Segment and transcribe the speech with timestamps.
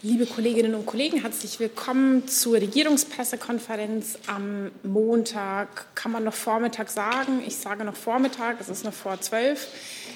[0.00, 5.92] Liebe Kolleginnen und Kollegen, herzlich willkommen zur Regierungspressekonferenz am Montag.
[5.96, 7.42] Kann man noch Vormittag sagen?
[7.44, 9.66] Ich sage noch Vormittag, es ist noch vor zwölf.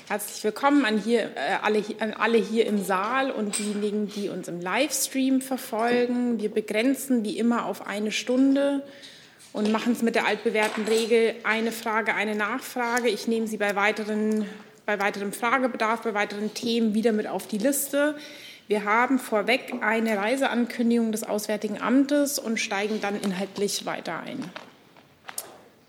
[0.06, 4.46] Herzlich willkommen an, hier, äh, alle, an alle hier im Saal und diejenigen, die uns
[4.46, 6.40] im Livestream verfolgen.
[6.40, 8.84] Wir begrenzen wie immer auf eine Stunde
[9.52, 13.08] und machen es mit der altbewährten Regel eine Frage, eine Nachfrage.
[13.08, 14.46] Ich nehme Sie bei, weiteren,
[14.86, 18.14] bei weiterem Fragebedarf, bei weiteren Themen wieder mit auf die Liste.
[18.72, 24.42] Wir haben vorweg eine Reiseankündigung des Auswärtigen Amtes und steigen dann inhaltlich weiter ein.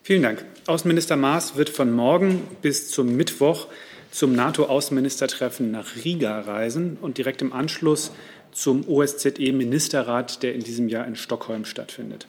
[0.02, 0.44] Vielen Dank.
[0.68, 3.68] Außenminister Maas wird von morgen bis zum Mittwoch
[4.12, 8.12] zum NATO-Außenministertreffen nach Riga reisen und direkt im Anschluss
[8.52, 12.28] zum OSZE-Ministerrat, der in diesem Jahr in Stockholm stattfindet.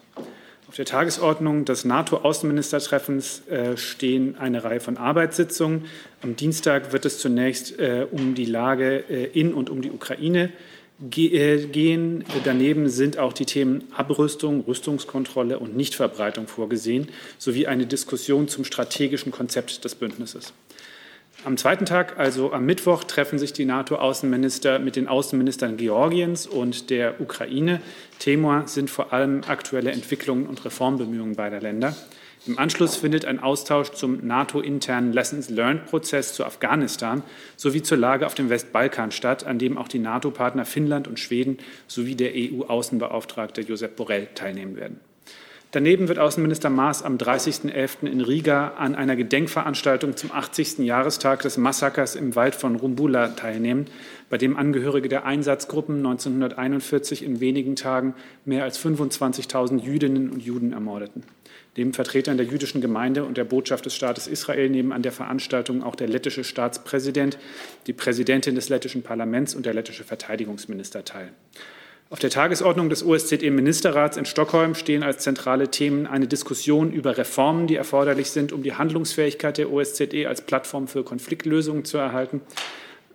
[0.67, 5.85] Auf der Tagesordnung des NATO-Außenministertreffens äh, stehen eine Reihe von Arbeitssitzungen.
[6.23, 10.51] Am Dienstag wird es zunächst äh, um die Lage äh, in und um die Ukraine
[10.99, 12.25] ge gehen.
[12.45, 19.31] Daneben sind auch die Themen Abrüstung, Rüstungskontrolle und Nichtverbreitung vorgesehen, sowie eine Diskussion zum strategischen
[19.31, 20.53] Konzept des Bündnisses.
[21.45, 26.89] Am zweiten Tag, also am Mittwoch, treffen sich die NATO-Außenminister mit den Außenministern Georgiens und
[26.89, 27.81] der Ukraine.
[28.17, 31.95] Thema sind vor allem aktuelle Entwicklungen und Reformbemühungen beider Länder.
[32.47, 37.21] Im Anschluss findet ein Austausch zum NATO-internen Lessons-Learned-Prozess zu Afghanistan
[37.57, 41.59] sowie zur Lage auf dem Westbalkan statt, an dem auch die NATO-Partner Finnland und Schweden
[41.85, 44.99] sowie der EU-Außenbeauftragte Josep Borrell teilnehmen werden.
[45.75, 48.09] Daneben wird Außenminister Maas am 30.11.
[48.09, 50.77] in Riga an einer Gedenkveranstaltung zum 80.
[50.77, 53.87] Jahrestag des Massakers im Wald von Rumbula teilnehmen,
[54.29, 60.71] bei dem Angehörige der Einsatzgruppen 1941 in wenigen Tagen mehr als 25.000 Jüdinnen und Juden
[60.71, 61.23] ermordeten.
[61.75, 65.83] Neben Vertretern der jüdischen Gemeinde und der Botschaft des Staates Israel nehmen an der Veranstaltung
[65.83, 67.37] auch der lettische Staatspräsident,
[67.87, 71.33] die Präsidentin des lettischen Parlaments und der lettische Verteidigungsminister teil.
[72.11, 77.65] Auf der Tagesordnung des OSZE-Ministerrats in Stockholm stehen als zentrale Themen eine Diskussion über Reformen,
[77.65, 82.41] die erforderlich sind, um die Handlungsfähigkeit der OSZE als Plattform für Konfliktlösungen zu erhalten,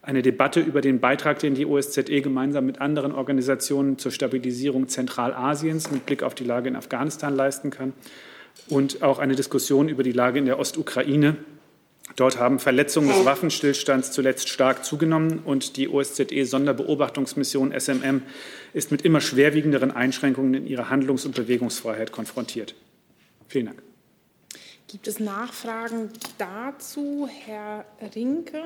[0.02, 5.92] eine Debatte über den Beitrag, den die OSZE gemeinsam mit anderen Organisationen zur Stabilisierung Zentralasiens
[5.92, 7.92] mit Blick auf die Lage in Afghanistan leisten kann.
[8.68, 11.36] Und auch eine Diskussion über die Lage in der Ostukraine
[12.16, 18.22] Dort haben Verletzungen des Waffenstillstands zuletzt stark zugenommen und die OSZE-Sonderbeobachtungsmission SMM
[18.72, 22.74] ist mit immer schwerwiegenderen Einschränkungen in ihrer Handlungs- und Bewegungsfreiheit konfrontiert.
[23.48, 23.82] Vielen Dank.
[24.88, 27.28] Gibt es Nachfragen dazu?
[27.46, 27.84] Herr
[28.14, 28.60] Rinke?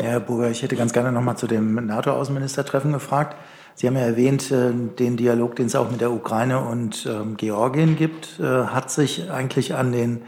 [0.00, 3.36] Herr Burger, ich hätte ganz gerne noch mal zu dem NATO-Außenministertreffen gefragt.
[3.74, 7.36] Sie haben ja erwähnt, äh, den Dialog, den es auch mit der Ukraine und ähm,
[7.36, 8.40] Georgien gibt.
[8.40, 10.22] Äh, hat sich eigentlich an den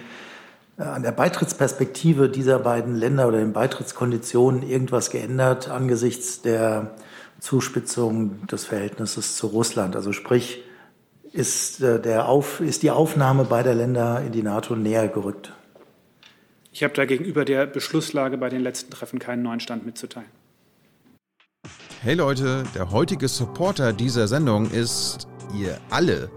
[0.78, 6.94] an der Beitrittsperspektive dieser beiden Länder oder den Beitrittskonditionen irgendwas geändert angesichts der
[7.40, 9.96] Zuspitzung des Verhältnisses zu Russland?
[9.96, 10.62] Also sprich,
[11.32, 15.52] ist, äh, der Auf, ist die Aufnahme beider Länder in die NATO näher gerückt?
[16.72, 20.28] Ich habe da gegenüber der Beschlusslage bei den letzten Treffen keinen neuen Stand mitzuteilen.
[22.02, 26.30] Hey Leute, der heutige Supporter dieser Sendung ist ihr alle.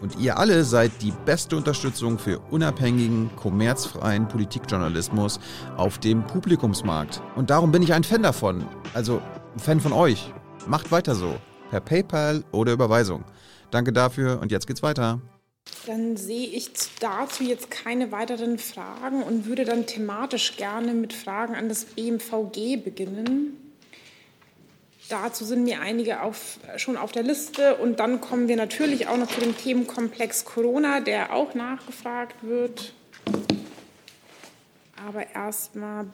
[0.00, 5.40] Und ihr alle seid die beste Unterstützung für unabhängigen, kommerzfreien Politikjournalismus
[5.76, 7.20] auf dem Publikumsmarkt.
[7.36, 8.64] Und darum bin ich ein Fan davon.
[8.94, 9.20] Also
[9.54, 10.32] ein Fan von euch.
[10.66, 11.36] Macht weiter so.
[11.70, 13.24] Per PayPal oder Überweisung.
[13.70, 15.20] Danke dafür und jetzt geht's weiter.
[15.86, 16.70] Dann sehe ich
[17.00, 22.76] dazu jetzt keine weiteren Fragen und würde dann thematisch gerne mit Fragen an das BMVG
[22.82, 23.67] beginnen.
[25.08, 27.76] Dazu sind mir einige auf, schon auf der Liste.
[27.76, 32.92] Und dann kommen wir natürlich auch noch zu dem Themenkomplex Corona, der auch nachgefragt wird.
[35.06, 36.06] Aber erstmal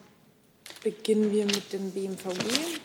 [0.85, 2.79] beginnen wir mit dem BMVG.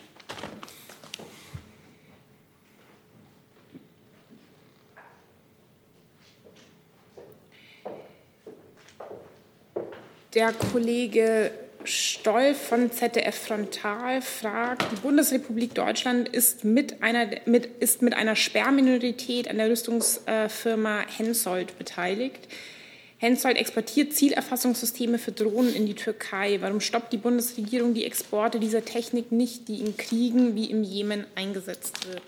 [10.34, 11.52] Der Kollege
[11.84, 18.36] Stoll von ZDF Frontal fragt, die Bundesrepublik Deutschland ist mit einer, mit, ist mit einer
[18.36, 22.48] Sperrminorität an der Rüstungsfirma Hensoldt beteiligt.
[23.18, 26.58] Hensoldt exportiert Zielerfassungssysteme für Drohnen in die Türkei.
[26.60, 31.26] Warum stoppt die Bundesregierung die Exporte dieser Technik nicht, die in Kriegen wie im Jemen
[31.34, 32.22] eingesetzt wird?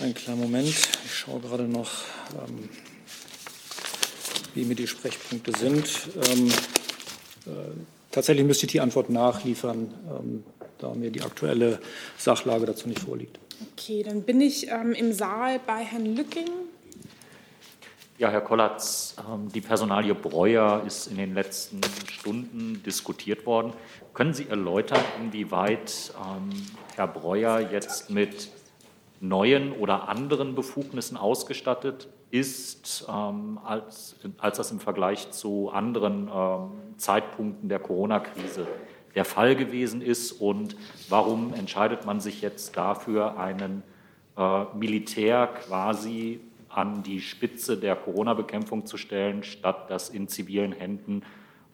[0.00, 2.04] Ein kleiner Moment, ich schaue gerade noch.
[2.34, 2.68] Ähm
[4.56, 6.08] wie mir die Sprechpunkte sind.
[6.30, 6.48] Ähm,
[7.46, 7.50] äh,
[8.10, 10.44] tatsächlich müsste ich die Antwort nachliefern, ähm,
[10.78, 11.78] da mir die aktuelle
[12.16, 13.38] Sachlage dazu nicht vorliegt.
[13.72, 16.48] Okay, dann bin ich ähm, im Saal bei Herrn Lücking.
[18.18, 21.80] Ja, Herr Kollatz, ähm, die Personalie Breuer ist in den letzten
[22.10, 23.74] Stunden diskutiert worden.
[24.14, 26.50] Können Sie erläutern, inwieweit ähm,
[26.94, 28.48] Herr Breuer jetzt mit
[29.20, 36.30] neuen oder anderen Befugnissen ausgestattet ist, ähm, als, als das im Vergleich zu anderen
[36.96, 38.66] Zeitpunkten der Corona-Krise
[39.14, 40.32] der Fall gewesen ist?
[40.32, 40.76] Und
[41.08, 43.82] warum entscheidet man sich jetzt dafür, einen
[44.36, 51.22] äh, Militär quasi an die Spitze der Corona-Bekämpfung zu stellen, statt das in zivilen Händen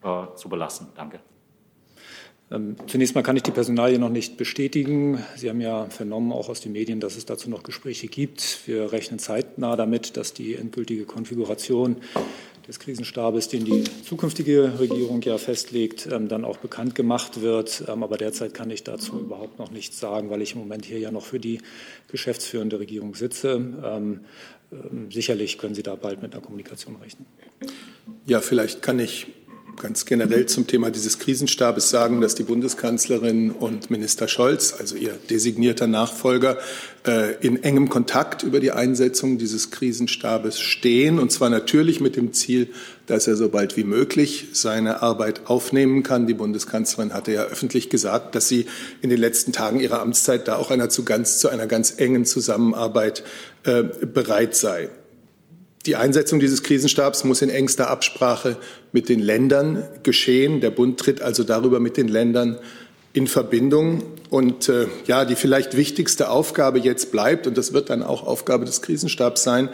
[0.01, 0.87] äh, zu belassen.
[0.95, 1.19] Danke.
[2.53, 5.23] Ähm, zunächst mal kann ich die Personalie noch nicht bestätigen.
[5.35, 8.59] Sie haben ja vernommen, auch aus den Medien, dass es dazu noch Gespräche gibt.
[8.67, 11.97] Wir rechnen zeitnah damit, dass die endgültige Konfiguration
[12.67, 17.83] des Krisenstabes, den die zukünftige Regierung ja festlegt, ähm, dann auch bekannt gemacht wird.
[17.87, 20.99] Ähm, aber derzeit kann ich dazu überhaupt noch nichts sagen, weil ich im Moment hier
[20.99, 21.59] ja noch für die
[22.09, 24.19] geschäftsführende Regierung sitze.
[25.11, 27.27] Sicherlich können Sie da bald mit einer Kommunikation rechnen.
[28.25, 29.27] Ja, vielleicht kann ich
[29.81, 35.13] ganz generell zum Thema dieses Krisenstabes sagen, dass die Bundeskanzlerin und Minister Scholz, also ihr
[35.29, 36.57] designierter Nachfolger,
[37.05, 41.19] äh, in engem Kontakt über die Einsetzung dieses Krisenstabes stehen.
[41.19, 42.69] Und zwar natürlich mit dem Ziel,
[43.07, 46.27] dass er so bald wie möglich seine Arbeit aufnehmen kann.
[46.27, 48.65] Die Bundeskanzlerin hatte ja öffentlich gesagt, dass sie
[49.01, 52.25] in den letzten Tagen ihrer Amtszeit da auch einer zu, ganz, zu einer ganz engen
[52.25, 53.23] Zusammenarbeit
[53.63, 54.89] äh, bereit sei.
[55.85, 58.55] Die Einsetzung dieses Krisenstabs muss in engster Absprache
[58.93, 60.61] mit den Ländern geschehen.
[60.61, 62.57] Der Bund tritt also darüber mit den Ländern
[63.11, 64.03] in Verbindung.
[64.29, 68.63] Und äh, ja, die vielleicht wichtigste Aufgabe jetzt bleibt, und das wird dann auch Aufgabe
[68.63, 69.69] des Krisenstabs sein,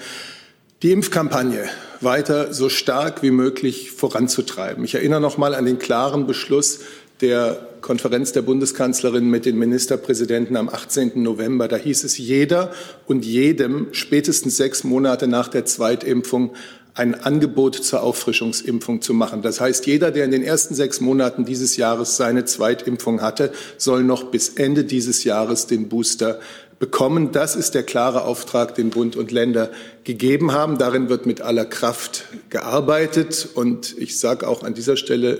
[0.81, 1.69] die Impfkampagne
[2.01, 4.83] weiter so stark wie möglich voranzutreiben.
[4.85, 6.79] Ich erinnere noch mal an den klaren Beschluss
[7.21, 11.21] der Konferenz der Bundeskanzlerin mit den Ministerpräsidenten am 18.
[11.21, 11.67] November.
[11.67, 12.71] Da hieß es jeder
[13.07, 16.51] und jedem spätestens sechs Monate nach der Zweitimpfung
[16.93, 19.41] ein Angebot zur Auffrischungsimpfung zu machen.
[19.41, 24.03] Das heißt, jeder, der in den ersten sechs Monaten dieses Jahres seine Zweitimpfung hatte, soll
[24.03, 26.39] noch bis Ende dieses Jahres den Booster
[26.79, 27.31] bekommen.
[27.31, 29.69] Das ist der klare Auftrag, den Bund und Länder
[30.03, 30.77] gegeben haben.
[30.77, 33.49] Darin wird mit aller Kraft gearbeitet.
[33.53, 35.39] Und ich sage auch an dieser Stelle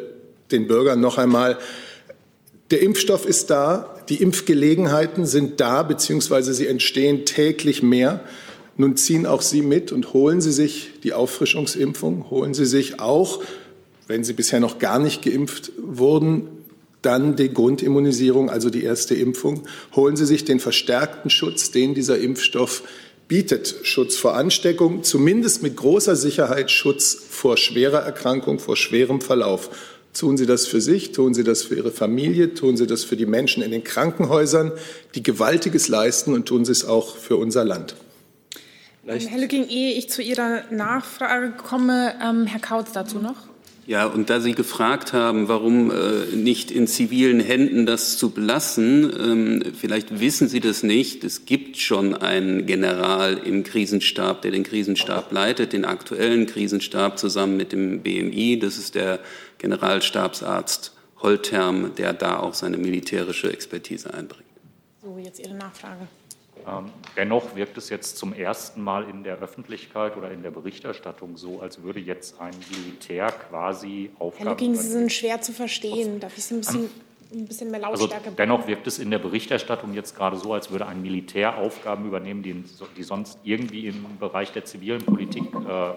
[0.52, 1.58] den Bürgern noch einmal,
[2.72, 8.22] der Impfstoff ist da, die Impfgelegenheiten sind da, beziehungsweise sie entstehen täglich mehr.
[8.78, 13.44] Nun ziehen auch Sie mit und holen Sie sich die Auffrischungsimpfung, holen Sie sich auch,
[14.08, 16.48] wenn Sie bisher noch gar nicht geimpft wurden,
[17.02, 19.64] dann die Grundimmunisierung, also die erste Impfung.
[19.96, 22.84] Holen Sie sich den verstärkten Schutz, den dieser Impfstoff
[23.28, 23.76] bietet.
[23.84, 29.70] Schutz vor Ansteckung, zumindest mit großer Sicherheit Schutz vor schwerer Erkrankung, vor schwerem Verlauf.
[30.14, 33.16] Tun Sie das für sich, tun Sie das für Ihre Familie, tun Sie das für
[33.16, 34.72] die Menschen in den Krankenhäusern,
[35.16, 37.96] die Gewaltiges leisten und tun Sie es auch für unser Land.
[39.04, 39.30] Vielleicht.
[39.30, 43.48] Herr Lücking, ehe ich zu Ihrer Nachfrage komme, ähm, Herr Kautz dazu noch.
[43.90, 49.12] Ja, und da Sie gefragt haben, warum äh, nicht in zivilen Händen das zu belassen,
[49.20, 51.24] ähm, vielleicht wissen Sie das nicht.
[51.24, 57.58] Es gibt schon einen General im Krisenstab, der den Krisenstab leitet, den aktuellen Krisenstab zusammen
[57.58, 58.60] mit dem BMI.
[58.60, 59.22] Das ist der
[59.58, 60.94] Generalstabsarzt
[61.24, 64.46] Holterm, der da auch seine militärische Expertise einbringt.
[65.02, 66.08] So, jetzt Ihre Nachfrage.
[66.68, 66.86] Ähm,
[67.16, 71.62] dennoch wirkt es jetzt zum ersten Mal in der Öffentlichkeit oder in der Berichterstattung so,
[71.62, 74.46] als würde jetzt ein Militär quasi Aufgaben...
[74.46, 76.20] Herr Lücking, Sie sind schwer zu verstehen.
[76.20, 76.90] Darf ich Sie ein bisschen,
[77.34, 80.54] ein bisschen mehr also Lautstärke also Dennoch wirkt es in der Berichterstattung jetzt gerade so,
[80.54, 82.64] als würde ein Militär Aufgaben übernehmen, die,
[82.98, 85.94] die sonst irgendwie im Bereich der zivilen Politik äh,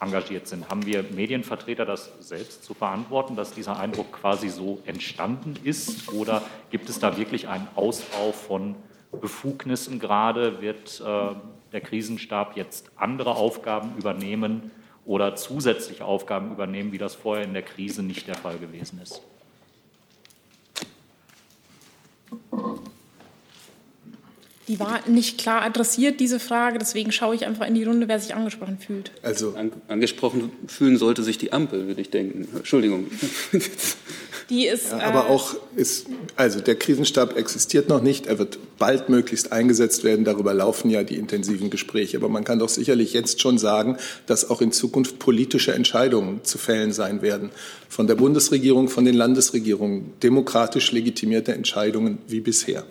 [0.00, 0.68] engagiert sind.
[0.68, 6.12] Haben wir Medienvertreter das selbst zu verantworten, dass dieser Eindruck quasi so entstanden ist?
[6.12, 8.74] Oder gibt es da wirklich einen Ausbau von
[9.20, 10.60] Befugnissen gerade?
[10.60, 11.34] Wird äh,
[11.72, 14.70] der Krisenstab jetzt andere Aufgaben übernehmen
[15.04, 19.20] oder zusätzliche Aufgaben übernehmen, wie das vorher in der Krise nicht der Fall gewesen ist?
[24.66, 26.78] Die war nicht klar adressiert, diese Frage.
[26.78, 29.12] Deswegen schaue ich einfach in die Runde, wer sich angesprochen fühlt.
[29.22, 32.48] Also An, angesprochen fühlen sollte sich die Ampel, würde ich denken.
[32.56, 33.08] Entschuldigung.
[34.50, 38.26] Die ist, ja, aber äh, auch ist, also der Krisenstab existiert noch nicht.
[38.26, 40.24] Er wird bald möglichst eingesetzt werden.
[40.24, 42.16] Darüber laufen ja die intensiven Gespräche.
[42.16, 43.96] Aber man kann doch sicherlich jetzt schon sagen,
[44.26, 47.50] dass auch in Zukunft politische Entscheidungen zu fällen sein werden.
[47.88, 50.12] Von der Bundesregierung, von den Landesregierungen.
[50.22, 52.84] Demokratisch legitimierte Entscheidungen wie bisher.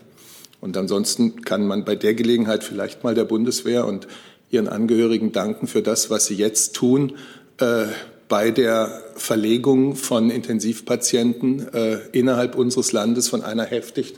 [0.60, 4.07] Und ansonsten kann man bei der Gelegenheit vielleicht mal der Bundeswehr und
[4.50, 7.13] ihren Angehörigen danken für das, was sie jetzt tun
[7.60, 7.86] äh,
[8.29, 14.15] bei der Verlegung von Intensivpatienten äh, innerhalb unseres Landes von einer heftig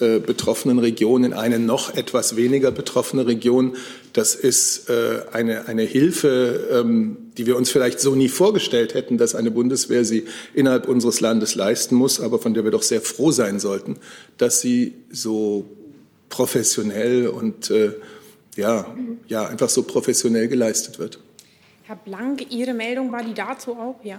[0.00, 3.76] äh, betroffenen Region in eine noch etwas weniger betroffene Region.
[4.12, 9.18] Das ist äh, eine, eine Hilfe, ähm, die wir uns vielleicht so nie vorgestellt hätten,
[9.18, 13.00] dass eine Bundeswehr sie innerhalb unseres Landes leisten muss, aber von der wir doch sehr
[13.00, 13.96] froh sein sollten,
[14.36, 15.66] dass sie so
[16.28, 17.92] professionell und äh,
[18.54, 18.94] ja,
[19.26, 21.18] ja, einfach so professionell geleistet wird.
[21.88, 23.96] Herr Blank, Ihre Meldung war die dazu auch?
[24.04, 24.18] Ja.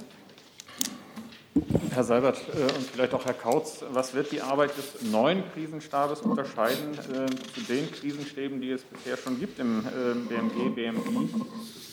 [1.92, 6.22] Herr Seibert äh, und vielleicht auch Herr Kautz, was wird die Arbeit des neuen Krisenstabes
[6.22, 11.30] unterscheiden äh, zu den Krisenstäben, die es bisher schon gibt im äh, BMG, BMI?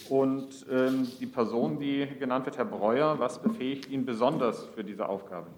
[0.09, 5.07] Und ähm, die Person, die genannt wird, Herr Breuer, was befähigt ihn besonders für diese
[5.07, 5.49] Aufgabe?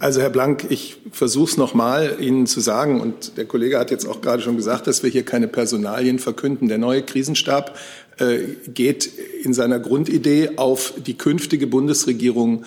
[0.00, 4.06] Also Herr Blank, ich versuche es nochmal Ihnen zu sagen, und der Kollege hat jetzt
[4.06, 6.68] auch gerade schon gesagt, dass wir hier keine Personalien verkünden.
[6.68, 7.76] Der neue Krisenstab
[8.72, 9.10] geht
[9.42, 12.66] in seiner Grundidee auf die künftige Bundesregierung äh,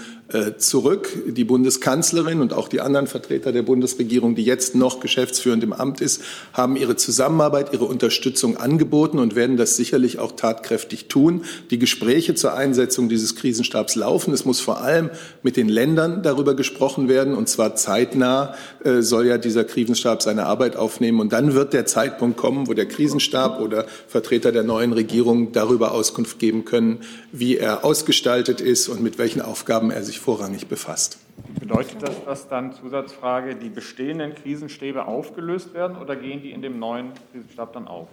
[0.58, 1.10] zurück.
[1.28, 6.02] Die Bundeskanzlerin und auch die anderen Vertreter der Bundesregierung, die jetzt noch geschäftsführend im Amt
[6.02, 11.46] ist, haben ihre Zusammenarbeit, ihre Unterstützung angeboten und werden das sicherlich auch tatkräftig tun.
[11.72, 14.34] Die Gespräche zur Einsetzung dieses Krisenstabs laufen.
[14.34, 15.12] Es muss vor allem
[15.44, 20.46] mit den Ländern darüber gesprochen werden, und zwar zeitnah äh, soll ja dieser Krisenstab seine
[20.46, 21.22] Arbeit aufnehmen.
[21.22, 25.92] Und dann wird der Zeitpunkt kommen, wo der Krisenstab oder Vertreter der neuen Regierung darüber
[25.94, 27.00] Auskunft geben können,
[27.32, 31.20] wie er ausgestaltet ist und mit welchen Aufgaben er sich sich vorrangig befasst.
[31.60, 36.80] Bedeutet das, dass dann Zusatzfrage die bestehenden Krisenstäbe aufgelöst werden oder gehen die in dem
[36.80, 38.08] neuen Krisenstab dann auf?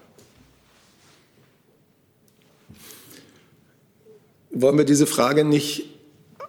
[4.50, 5.90] Wollen wir diese Frage nicht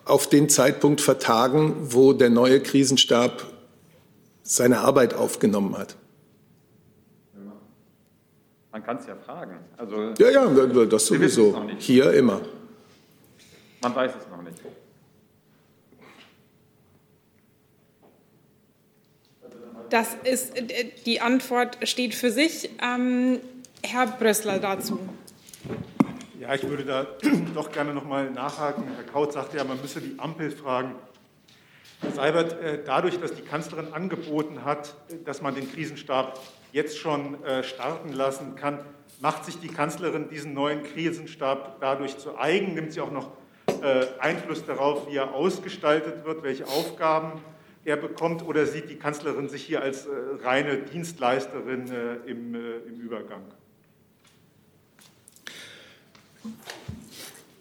[0.04, 3.46] auf den Zeitpunkt vertagen, wo der neue Krisenstab
[4.44, 5.96] seine Arbeit aufgenommen hat?
[8.72, 9.56] Man kann es ja fragen.
[9.78, 11.66] Also, ja, ja, das sowieso.
[11.80, 12.42] Hier immer.
[13.82, 14.60] Man weiß es noch nicht.
[19.90, 22.70] Das ist, äh, die Antwort steht für sich.
[22.82, 23.40] Ähm,
[23.84, 25.00] Herr Brössler dazu.
[26.40, 27.08] Ja, ich würde da
[27.54, 28.84] doch gerne noch mal nachhaken.
[28.96, 30.96] Herr Kaut sagte ja, man müsse die Ampel fragen.
[32.02, 36.40] Herr Seibert, äh, dadurch, dass die Kanzlerin angeboten hat, dass man den Krisenstab
[36.72, 38.80] jetzt schon äh, starten lassen kann,
[39.22, 42.74] macht sich die Kanzlerin diesen neuen Krisenstab dadurch zu eigen?
[42.74, 43.32] Nimmt sie auch noch
[44.20, 47.42] Einfluss darauf, wie er ausgestaltet wird, welche Aufgaben
[47.86, 50.10] er bekommt oder sieht die Kanzlerin sich hier als äh,
[50.44, 53.42] reine Dienstleisterin äh, im, äh, im Übergang?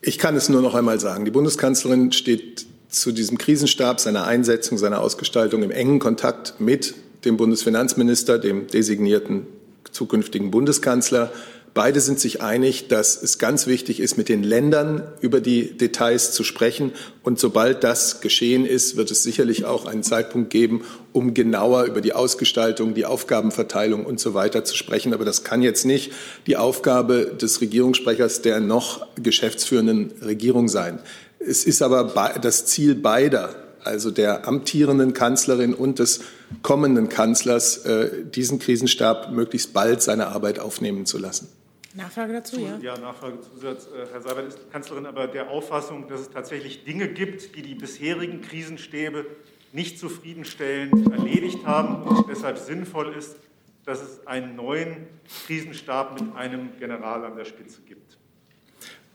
[0.00, 1.24] Ich kann es nur noch einmal sagen.
[1.24, 7.36] Die Bundeskanzlerin steht zu diesem Krisenstab, seiner Einsetzung, seiner Ausgestaltung im engen Kontakt mit dem
[7.36, 9.46] Bundesfinanzminister, dem designierten
[9.90, 11.32] zukünftigen Bundeskanzler.
[11.74, 16.30] Beide sind sich einig, dass es ganz wichtig ist, mit den Ländern über die Details
[16.30, 16.92] zu sprechen.
[17.24, 22.00] Und sobald das geschehen ist, wird es sicherlich auch einen Zeitpunkt geben, um genauer über
[22.00, 25.12] die Ausgestaltung, die Aufgabenverteilung und so weiter zu sprechen.
[25.12, 26.12] Aber das kann jetzt nicht
[26.46, 31.00] die Aufgabe des Regierungssprechers der noch geschäftsführenden Regierung sein.
[31.40, 33.52] Es ist aber das Ziel beider,
[33.82, 36.20] also der amtierenden Kanzlerin und des
[36.62, 41.48] kommenden Kanzlers, äh, diesen Krisenstab möglichst bald seine Arbeit aufnehmen zu lassen.
[41.94, 42.78] Nachfrage dazu, ja?
[42.82, 43.86] Ja, Nachfragezusatz.
[43.86, 47.62] Äh, Herr Seibert ist die Kanzlerin aber der Auffassung, dass es tatsächlich Dinge gibt, die
[47.62, 49.26] die bisherigen Krisenstäbe
[49.72, 53.36] nicht zufriedenstellend erledigt haben und es deshalb sinnvoll ist,
[53.84, 55.06] dass es einen neuen
[55.46, 58.18] Krisenstab mit einem General an der Spitze gibt.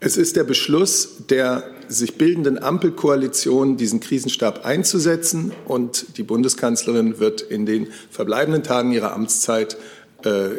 [0.01, 5.51] Es ist der Beschluss der sich bildenden Ampelkoalition, diesen Krisenstab einzusetzen.
[5.65, 9.75] Und die Bundeskanzlerin wird in den verbleibenden Tagen ihrer Amtszeit
[10.23, 10.51] äh,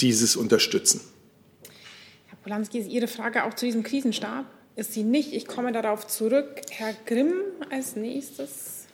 [0.00, 1.00] dieses unterstützen.
[2.26, 4.46] Herr Polanski, ist Ihre Frage auch zu diesem Krisenstab?
[4.76, 5.32] Ist sie nicht?
[5.32, 6.60] Ich komme darauf zurück.
[6.70, 7.32] Herr Grimm
[7.70, 8.86] als nächstes.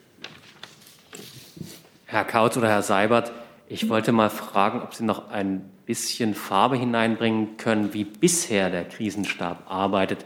[2.07, 3.33] Herr Kautz oder Herr Seibert,
[3.69, 8.85] ich wollte mal fragen, ob Sie noch ein bisschen Farbe hineinbringen können, wie bisher der
[8.85, 10.25] Krisenstab arbeitet.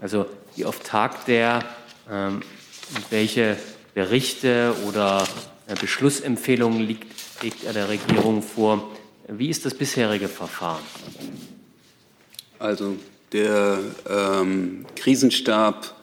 [0.00, 0.26] Also
[0.56, 1.64] wie oft tagt der,
[2.10, 2.40] ähm,
[3.10, 3.56] welche
[3.94, 5.26] Berichte oder
[5.66, 8.90] äh, Beschlussempfehlungen liegt, legt er der Regierung vor?
[9.28, 10.82] Wie ist das bisherige Verfahren?
[12.58, 12.96] Also
[13.32, 13.78] der
[14.08, 15.94] ähm, Krisenstab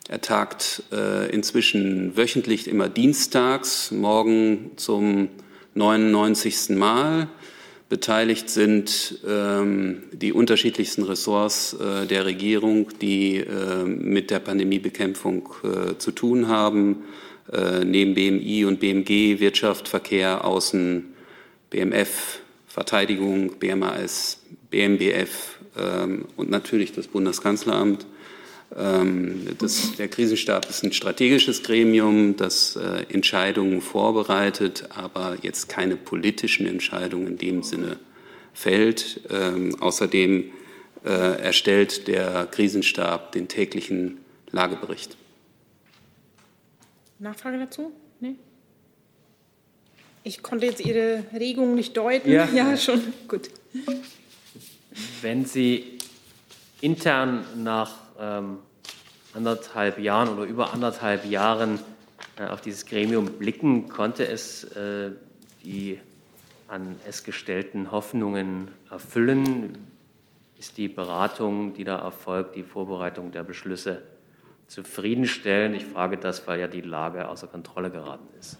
[0.09, 5.29] Er tagt äh, inzwischen wöchentlich immer dienstags, morgen zum
[5.73, 6.69] 99.
[6.69, 7.27] Mal.
[7.89, 15.97] Beteiligt sind ähm, die unterschiedlichsten Ressorts äh, der Regierung, die äh, mit der Pandemiebekämpfung äh,
[15.97, 17.03] zu tun haben.
[17.51, 21.13] äh, neben BMI und BMG Wirtschaft, Verkehr, Außen,
[21.69, 28.05] BMF, Verteidigung, BMAS, BMBF ähm, und natürlich das Bundeskanzleramt.
[28.75, 35.97] Ähm, das, der Krisenstab ist ein strategisches Gremium, das äh, Entscheidungen vorbereitet, aber jetzt keine
[35.97, 37.97] politischen Entscheidungen in dem Sinne
[38.53, 39.21] fällt.
[39.29, 40.51] Ähm, außerdem
[41.03, 44.19] äh, erstellt der Krisenstab den täglichen
[44.51, 45.17] Lagebericht.
[47.19, 47.91] Nachfrage dazu?
[48.19, 48.35] Nee?
[50.23, 52.31] Ich konnte jetzt Ihre Regung nicht deuten.
[52.31, 53.01] Ja, ja schon.
[53.27, 53.49] Gut.
[55.21, 55.97] Wenn Sie
[56.81, 58.59] intern nach ähm,
[59.33, 61.79] anderthalb Jahren oder über anderthalb Jahren
[62.37, 65.11] äh, auf dieses Gremium blicken, konnte es äh,
[65.63, 65.99] die
[66.67, 69.87] an es gestellten Hoffnungen erfüllen?
[70.57, 74.03] Ist die Beratung, die da erfolgt, die Vorbereitung der Beschlüsse
[74.67, 75.75] zufriedenstellend?
[75.75, 78.57] Ich frage das, weil ja die Lage außer Kontrolle geraten ist.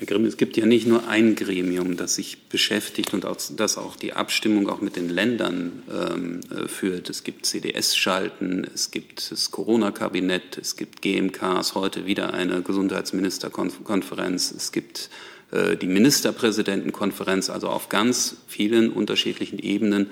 [0.00, 3.76] Herr Grimm, es gibt ja nicht nur ein Gremium, das sich beschäftigt und auch, das
[3.76, 7.10] auch die Abstimmung auch mit den Ländern ähm, äh, führt.
[7.10, 14.72] Es gibt CDS-Schalten, es gibt das Corona-Kabinett, es gibt GMKs, heute wieder eine Gesundheitsministerkonferenz, es
[14.72, 15.10] gibt
[15.50, 20.06] äh, die Ministerpräsidentenkonferenz, also auf ganz vielen unterschiedlichen Ebenen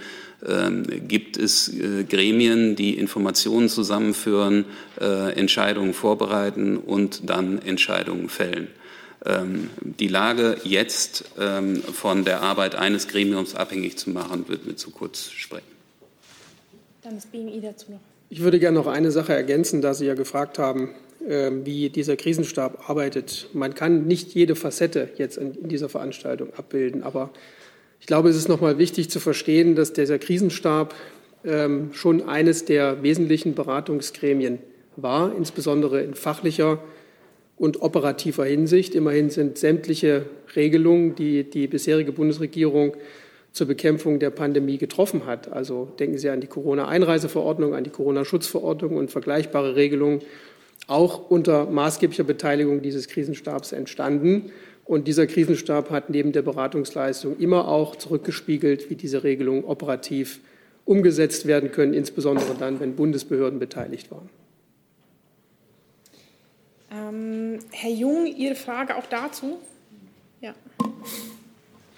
[0.46, 4.66] ähm, gibt es äh, Gremien, die Informationen zusammenführen,
[5.00, 8.68] äh, Entscheidungen vorbereiten und dann Entscheidungen fällen.
[9.26, 14.76] Ähm, die Lage jetzt ähm, von der Arbeit eines Gremiums abhängig zu machen, wird mir
[14.76, 15.66] zu kurz sprechen.
[17.02, 18.00] Dann das BMI dazu noch.
[18.30, 20.90] Ich würde gerne noch eine Sache ergänzen, da Sie ja gefragt haben,
[21.26, 23.48] ähm, wie dieser Krisenstab arbeitet.
[23.54, 27.30] Man kann nicht jede Facette jetzt in dieser Veranstaltung abbilden, aber
[28.00, 30.94] ich glaube, es ist noch mal wichtig zu verstehen, dass dieser Krisenstab
[31.92, 34.58] schon eines der wesentlichen Beratungsgremien
[34.96, 36.80] war, insbesondere in fachlicher
[37.58, 38.94] und operativer Hinsicht.
[38.94, 42.94] Immerhin sind sämtliche Regelungen, die die bisherige Bundesregierung
[43.52, 45.50] zur Bekämpfung der Pandemie getroffen hat.
[45.52, 50.20] Also denken Sie an die Corona-Einreiseverordnung, an die Corona-Schutzverordnung und vergleichbare Regelungen,
[50.86, 54.52] auch unter maßgeblicher Beteiligung dieses Krisenstabs entstanden.
[54.84, 60.40] Und dieser Krisenstab hat neben der Beratungsleistung immer auch zurückgespiegelt, wie diese Regelungen operativ
[60.84, 64.30] umgesetzt werden können, insbesondere dann, wenn Bundesbehörden beteiligt waren.
[66.90, 69.58] Ähm, Herr Jung, Ihre Frage auch dazu?
[70.40, 70.54] Ja.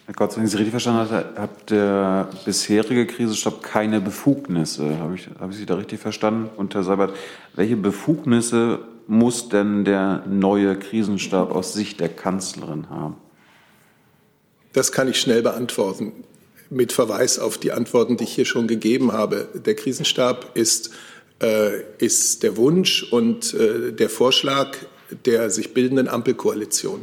[0.07, 4.99] Herr Gott, wenn ich Sie richtig verstanden habe, hat der bisherige Krisenstab keine Befugnisse.
[4.99, 6.51] Habe ich, habe ich Sie da richtig verstanden?
[6.57, 7.15] Und Herr Seibert,
[7.55, 13.17] welche Befugnisse muss denn der neue Krisenstab aus Sicht der Kanzlerin haben?
[14.73, 16.13] Das kann ich schnell beantworten
[16.71, 19.49] mit Verweis auf die Antworten, die ich hier schon gegeben habe.
[19.67, 20.91] Der Krisenstab ist äh,
[21.99, 24.77] ist der Wunsch und äh, der Vorschlag
[25.25, 27.01] der sich bildenden Ampelkoalition.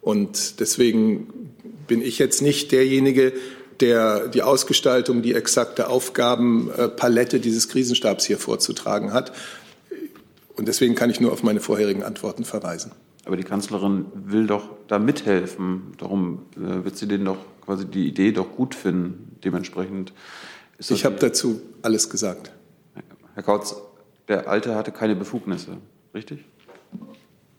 [0.00, 1.54] Und deswegen
[1.86, 3.32] bin ich jetzt nicht derjenige,
[3.80, 9.32] der die Ausgestaltung, die exakte Aufgabenpalette dieses Krisenstabs hier vorzutragen hat.
[10.56, 12.92] Und deswegen kann ich nur auf meine vorherigen Antworten verweisen.
[13.24, 15.94] Aber die Kanzlerin will doch da mithelfen.
[15.98, 19.36] Darum äh, wird sie denen doch quasi die Idee doch gut finden.
[19.44, 20.12] Dementsprechend
[20.78, 22.52] ist Ich habe dazu alles gesagt.
[23.40, 23.74] Herr Kautz,
[24.28, 25.78] der Alte hatte keine Befugnisse,
[26.14, 26.44] richtig?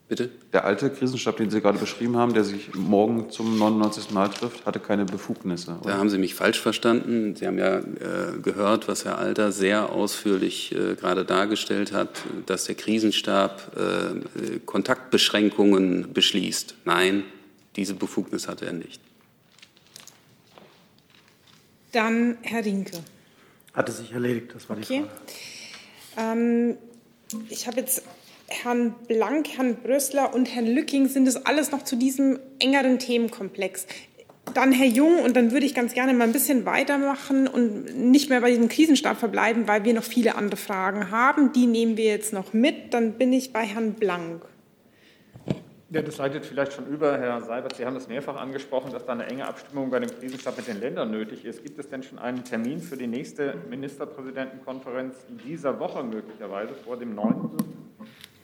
[0.08, 0.30] Bitte?
[0.54, 4.12] Der alte Krisenstab, den Sie gerade beschrieben haben, der sich morgen zum 99.
[4.12, 5.80] Mal trifft, hatte keine Befugnisse.
[5.82, 5.94] Oder?
[5.94, 7.36] Da haben Sie mich falsch verstanden.
[7.36, 12.10] Sie haben ja äh, gehört, was Herr Alter sehr ausführlich äh, gerade dargestellt hat,
[12.46, 16.76] dass der Krisenstab äh, Kontaktbeschränkungen beschließt.
[16.86, 17.24] Nein,
[17.76, 19.02] diese Befugnis hatte er nicht.
[21.92, 23.00] Dann Herr Rinke.
[23.74, 25.00] Hatte sich erledigt, das war die okay.
[25.00, 25.22] Frage.
[26.18, 26.78] Ähm,
[27.50, 28.04] ich habe jetzt
[28.48, 33.88] Herrn Blank, Herrn Brössler und Herrn Lücking, sind es alles noch zu diesem engeren Themenkomplex.
[34.54, 38.30] Dann Herr Jung, und dann würde ich ganz gerne mal ein bisschen weitermachen und nicht
[38.30, 41.54] mehr bei diesem Krisenstab verbleiben, weil wir noch viele andere Fragen haben.
[41.54, 42.94] Die nehmen wir jetzt noch mit.
[42.94, 44.44] Dann bin ich bei Herrn Blank.
[45.94, 47.76] Ja, das leitet vielleicht schon über, Herr Seibert.
[47.76, 50.80] Sie haben das mehrfach angesprochen, dass da eine enge Abstimmung bei dem Krisenstab mit den
[50.80, 51.64] Ländern nötig ist.
[51.64, 56.96] Gibt es denn schon einen Termin für die nächste Ministerpräsidentenkonferenz in dieser Woche möglicherweise vor
[56.96, 57.58] dem 9.?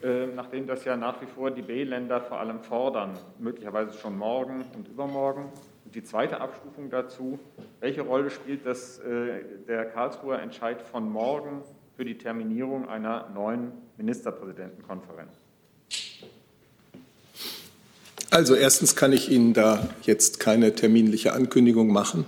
[0.02, 4.66] Äh, nachdem das ja nach wie vor die B-Länder vor allem fordern, möglicherweise schon morgen
[4.76, 5.50] und übermorgen.
[5.86, 7.38] Und die zweite Abstufung dazu,
[7.80, 11.62] welche Rolle spielt das, äh, der Karlsruher Entscheid von morgen
[11.96, 15.47] für die Terminierung einer neuen Ministerpräsidentenkonferenz?
[18.30, 22.24] Also erstens kann ich Ihnen da jetzt keine terminliche Ankündigung machen.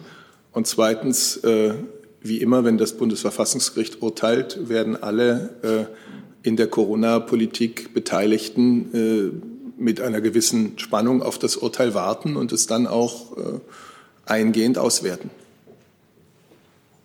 [0.53, 1.75] Und zweitens, äh,
[2.23, 5.91] wie immer, wenn das Bundesverfassungsgericht urteilt, werden alle
[6.43, 12.67] in der Corona-Politik Beteiligten äh, mit einer gewissen Spannung auf das Urteil warten und es
[12.67, 13.61] dann auch äh,
[14.27, 15.31] eingehend auswerten.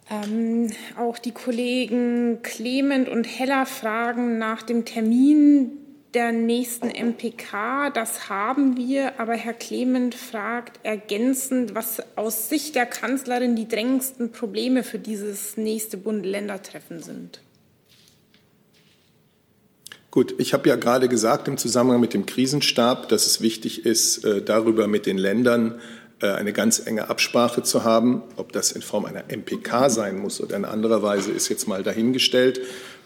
[0.10, 5.72] Ähm, auch die Kollegen Clement und Heller fragen nach dem Termin
[6.16, 7.92] der nächsten MPK.
[7.92, 14.32] Das haben wir, aber Herr Clement fragt ergänzend, was aus Sicht der Kanzlerin die drängendsten
[14.32, 17.42] Probleme für dieses nächste Bund-Länder-Treffen sind.
[20.10, 24.24] Gut, ich habe ja gerade gesagt im Zusammenhang mit dem Krisenstab, dass es wichtig ist,
[24.24, 25.82] äh, darüber mit den Ländern
[26.22, 28.24] äh, eine ganz enge Absprache zu haben.
[28.38, 31.84] Ob das in Form einer MPK sein muss oder in anderer Weise, ist jetzt mal
[31.84, 32.62] dahingestellt.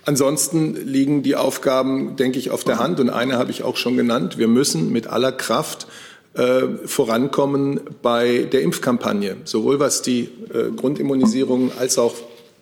[0.05, 2.99] Ansonsten liegen die Aufgaben, denke ich, auf der Hand.
[2.99, 4.37] Und eine habe ich auch schon genannt.
[4.37, 5.87] Wir müssen mit aller Kraft
[6.33, 12.15] äh, vorankommen bei der Impfkampagne, sowohl was die äh, Grundimmunisierung als auch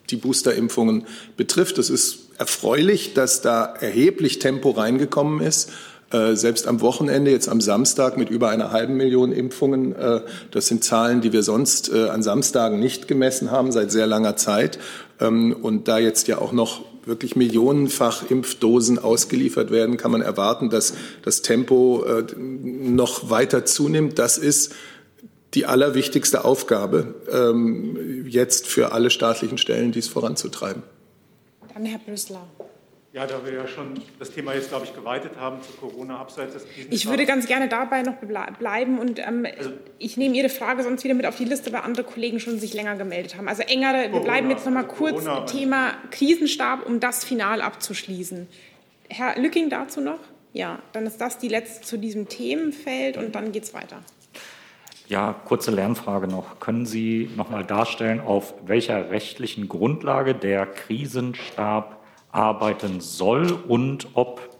[0.10, 1.78] die Boosterimpfungen betrifft.
[1.78, 5.70] Es ist erfreulich, dass da erheblich Tempo reingekommen ist.
[6.10, 9.94] Äh, selbst am Wochenende, jetzt am Samstag mit über einer halben Million Impfungen.
[9.94, 10.22] Äh,
[10.52, 14.38] das sind Zahlen, die wir sonst äh, an Samstagen nicht gemessen haben, seit sehr langer
[14.38, 14.80] Zeit.
[15.20, 20.70] Ähm, und da jetzt ja auch noch wirklich millionenfach Impfdosen ausgeliefert werden, kann man erwarten,
[20.70, 20.94] dass
[21.24, 22.06] das Tempo
[22.40, 24.20] noch weiter zunimmt.
[24.20, 24.74] Das ist
[25.54, 30.84] die allerwichtigste Aufgabe ähm, jetzt für alle staatlichen Stellen, dies voranzutreiben.
[31.74, 32.48] Dann Herr Brüssler.
[33.18, 36.54] Ja, da wir ja schon das Thema jetzt, glaube ich, geweitet haben zu Corona abseits
[36.54, 36.96] des Krisenstabs.
[36.96, 38.14] Ich würde ganz gerne dabei noch
[38.60, 41.82] bleiben und ähm, also, ich nehme Ihre Frage sonst wieder mit auf die Liste, weil
[41.82, 43.48] andere Kollegen schon sich länger gemeldet haben.
[43.48, 47.64] Also engere, Corona, wir bleiben jetzt noch mal kurz Corona, Thema Krisenstab, um das final
[47.64, 48.48] abzuschließen.
[49.10, 50.20] Herr Lücking dazu noch?
[50.54, 53.98] Ja, dann ist das die letzte zu diesem Themenfeld und dann geht es weiter.
[55.08, 56.60] Ja, kurze Lernfrage noch.
[56.60, 61.98] Können Sie noch mal darstellen, auf welcher rechtlichen Grundlage der Krisenstab
[62.32, 64.58] arbeiten soll und ob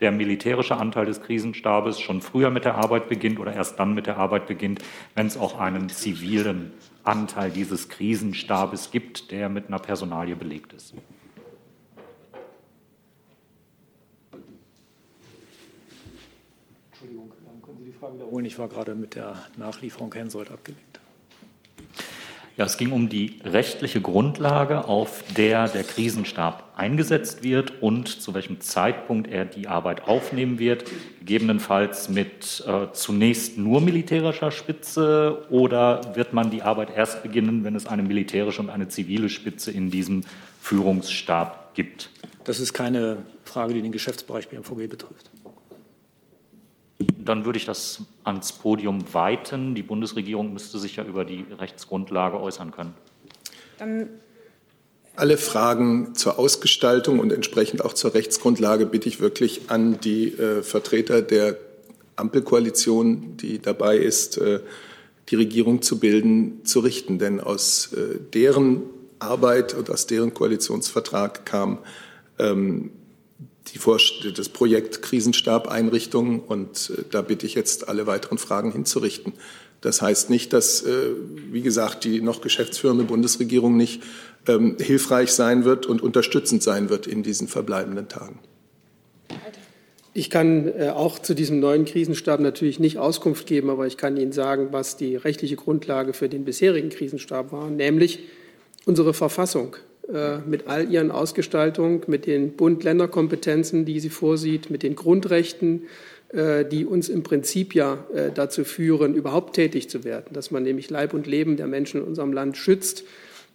[0.00, 4.06] der militärische Anteil des Krisenstabes schon früher mit der Arbeit beginnt oder erst dann mit
[4.06, 4.82] der Arbeit beginnt,
[5.14, 6.72] wenn es auch einen zivilen
[7.04, 10.94] Anteil dieses Krisenstabes gibt, der mit einer Personalie belegt ist.
[16.92, 18.44] Entschuldigung, können Sie die Frage wiederholen?
[18.44, 20.99] Ich war gerade mit der Nachlieferung Hensoldt abgelenkt.
[22.60, 28.34] Ja, es ging um die rechtliche Grundlage, auf der der Krisenstab eingesetzt wird und zu
[28.34, 30.84] welchem Zeitpunkt er die Arbeit aufnehmen wird,
[31.20, 37.74] gegebenenfalls mit äh, zunächst nur militärischer Spitze oder wird man die Arbeit erst beginnen, wenn
[37.76, 40.24] es eine militärische und eine zivile Spitze in diesem
[40.60, 42.10] Führungsstab gibt?
[42.44, 45.30] Das ist keine Frage, die den Geschäftsbereich BMVG betrifft.
[47.30, 49.76] Dann würde ich das ans Podium weiten.
[49.76, 52.92] Die Bundesregierung müsste sich ja über die Rechtsgrundlage äußern können.
[53.78, 54.08] Dann
[55.14, 60.64] alle Fragen zur Ausgestaltung und entsprechend auch zur Rechtsgrundlage bitte ich wirklich an die äh,
[60.64, 61.56] Vertreter der
[62.16, 64.58] Ampelkoalition, die dabei ist, äh,
[65.28, 67.20] die Regierung zu bilden, zu richten.
[67.20, 68.82] Denn aus äh, deren
[69.20, 71.78] Arbeit und aus deren Koalitionsvertrag kam
[72.40, 72.90] ähm,
[73.72, 79.32] die das Projekt Krisenstab-Einrichtung und äh, da bitte ich jetzt alle weiteren Fragen hinzurichten.
[79.80, 81.10] Das heißt nicht, dass, äh,
[81.50, 84.02] wie gesagt, die noch geschäftsführende Bundesregierung nicht
[84.46, 88.38] ähm, hilfreich sein wird und unterstützend sein wird in diesen verbleibenden Tagen.
[90.12, 94.16] Ich kann äh, auch zu diesem neuen Krisenstab natürlich nicht Auskunft geben, aber ich kann
[94.16, 98.20] Ihnen sagen, was die rechtliche Grundlage für den bisherigen Krisenstab war, nämlich
[98.86, 99.76] unsere Verfassung.
[100.12, 105.84] Äh, mit all ihren Ausgestaltungen, mit den Bund-Länder-Kompetenzen, die sie vorsieht, mit den Grundrechten,
[106.30, 110.64] äh, die uns im Prinzip ja äh, dazu führen, überhaupt tätig zu werden, dass man
[110.64, 113.04] nämlich Leib und Leben der Menschen in unserem Land schützt,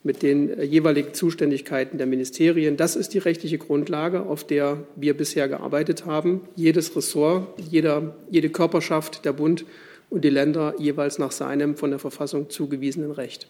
[0.03, 2.77] mit den jeweiligen Zuständigkeiten der Ministerien.
[2.77, 6.41] Das ist die rechtliche Grundlage, auf der wir bisher gearbeitet haben.
[6.55, 9.65] Jedes Ressort, jeder, jede Körperschaft, der Bund
[10.11, 13.47] und die Länder jeweils nach seinem von der Verfassung zugewiesenen Recht.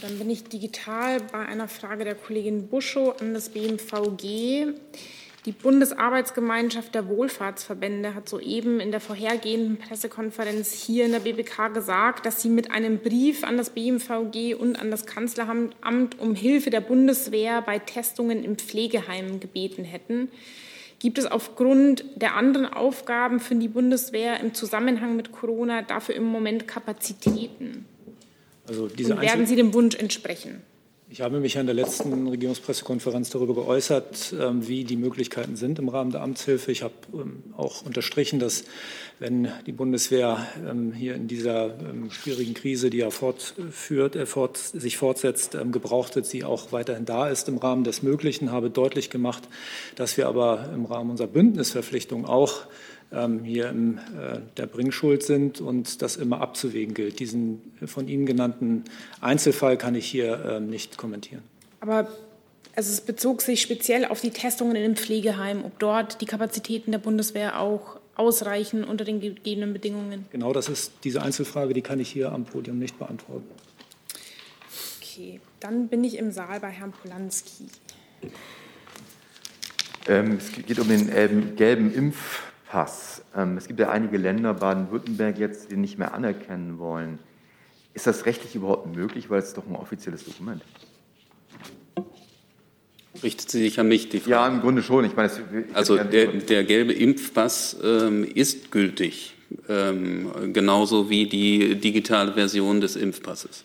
[0.00, 4.74] Dann bin ich digital bei einer Frage der Kollegin Buschow an das BMVG.
[5.46, 12.26] Die Bundesarbeitsgemeinschaft der Wohlfahrtsverbände hat soeben in der vorhergehenden Pressekonferenz hier in der BBK gesagt,
[12.26, 15.76] dass sie mit einem Brief an das BMVG und an das Kanzleramt
[16.18, 20.28] um Hilfe der Bundeswehr bei Testungen im Pflegeheim gebeten hätten.
[20.98, 26.24] Gibt es aufgrund der anderen Aufgaben für die Bundeswehr im Zusammenhang mit Corona dafür im
[26.24, 27.86] Moment Kapazitäten?
[28.66, 30.62] Also diese Und werden Sie dem Wunsch entsprechen?
[31.10, 35.88] Ich habe mich an der letzten Regierungspressekonferenz darüber geäußert, ähm, wie die Möglichkeiten sind im
[35.88, 36.72] Rahmen der Amtshilfe.
[36.72, 38.64] Ich habe ähm, auch unterstrichen, dass
[39.20, 41.76] wenn die Bundeswehr ähm, hier in dieser
[42.10, 47.28] schwierigen Krise, die ja fortführt, äh, fort, sich fortsetzt, gebraucht wird, sie auch weiterhin da
[47.28, 48.50] ist im Rahmen des Möglichen.
[48.50, 49.44] Habe deutlich gemacht,
[49.94, 52.66] dass wir aber im Rahmen unserer Bündnisverpflichtung auch
[53.44, 57.20] hier in äh, der Bringschuld sind und das immer abzuwägen gilt.
[57.20, 58.84] Diesen von Ihnen genannten
[59.20, 61.42] Einzelfall kann ich hier ähm, nicht kommentieren.
[61.80, 62.08] Aber
[62.76, 66.90] also es bezog sich speziell auf die Testungen in den Pflegeheimen, ob dort die Kapazitäten
[66.90, 70.26] der Bundeswehr auch ausreichen unter den gegebenen Bedingungen.
[70.30, 73.46] Genau, das ist diese Einzelfrage, die kann ich hier am Podium nicht beantworten.
[75.00, 77.66] Okay, dann bin ich im Saal bei Herrn Polanski.
[80.06, 82.42] Ähm, es geht um den ähm, gelben Impf
[82.74, 83.22] Pass.
[83.36, 87.20] Ähm, es gibt ja einige Länder, Baden-Württemberg jetzt, die nicht mehr anerkennen wollen.
[87.92, 90.60] Ist das rechtlich überhaupt möglich, weil es doch ein offizielles Dokument?
[93.22, 94.30] Richtet sie sich an mich, die Frage?
[94.32, 95.04] Ja, im Grunde schon.
[95.04, 99.36] Ich meine, ich also der, der, gelbe Impfpass ähm, ist gültig,
[99.68, 103.64] ähm, genauso wie die digitale Version des Impfpasses.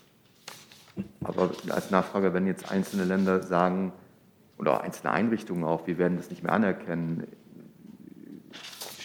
[1.23, 3.91] Aber als Nachfrage, wenn jetzt einzelne Länder sagen,
[4.59, 7.23] oder einzelne Einrichtungen auch, wir werden das nicht mehr anerkennen,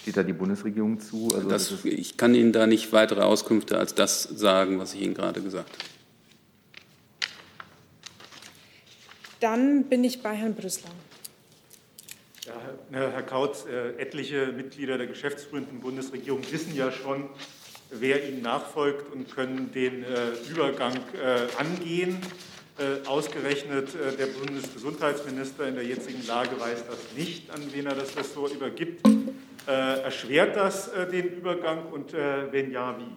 [0.05, 1.31] steht da die Bundesregierung zu?
[1.33, 5.15] Also das, ich kann Ihnen da nicht weitere Auskünfte als das sagen, was ich Ihnen
[5.15, 5.83] gerade gesagt habe.
[9.39, 10.91] Dann bin ich bei Herrn Brüssler.
[12.45, 12.53] Ja,
[12.91, 17.27] Herr Kautz, äh, etliche Mitglieder der geschäftsführenden Bundesregierung wissen ja schon,
[17.89, 22.19] wer ihnen nachfolgt und können den äh, Übergang äh, angehen.
[22.77, 27.95] Äh, ausgerechnet äh, der Bundesgesundheitsminister in der jetzigen Lage weiß das nicht, an wen er
[27.95, 29.01] das Ressort übergibt.
[29.67, 33.15] Äh, erschwert das äh, den Übergang und äh, wenn ja, wie?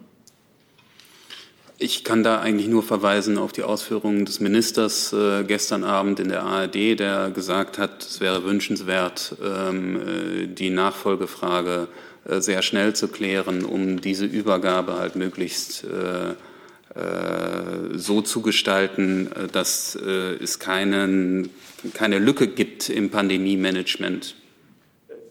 [1.80, 6.30] Ich kann da eigentlich nur verweisen auf die Ausführungen des Ministers äh, gestern Abend in
[6.30, 11.88] der ARD, der gesagt hat, es wäre wünschenswert, ähm, die Nachfolgefrage
[12.24, 16.34] äh, sehr schnell zu klären, um diese Übergabe halt möglichst äh,
[17.92, 21.50] so zu gestalten, dass es keinen,
[21.94, 24.34] keine Lücke gibt im Pandemie-Management.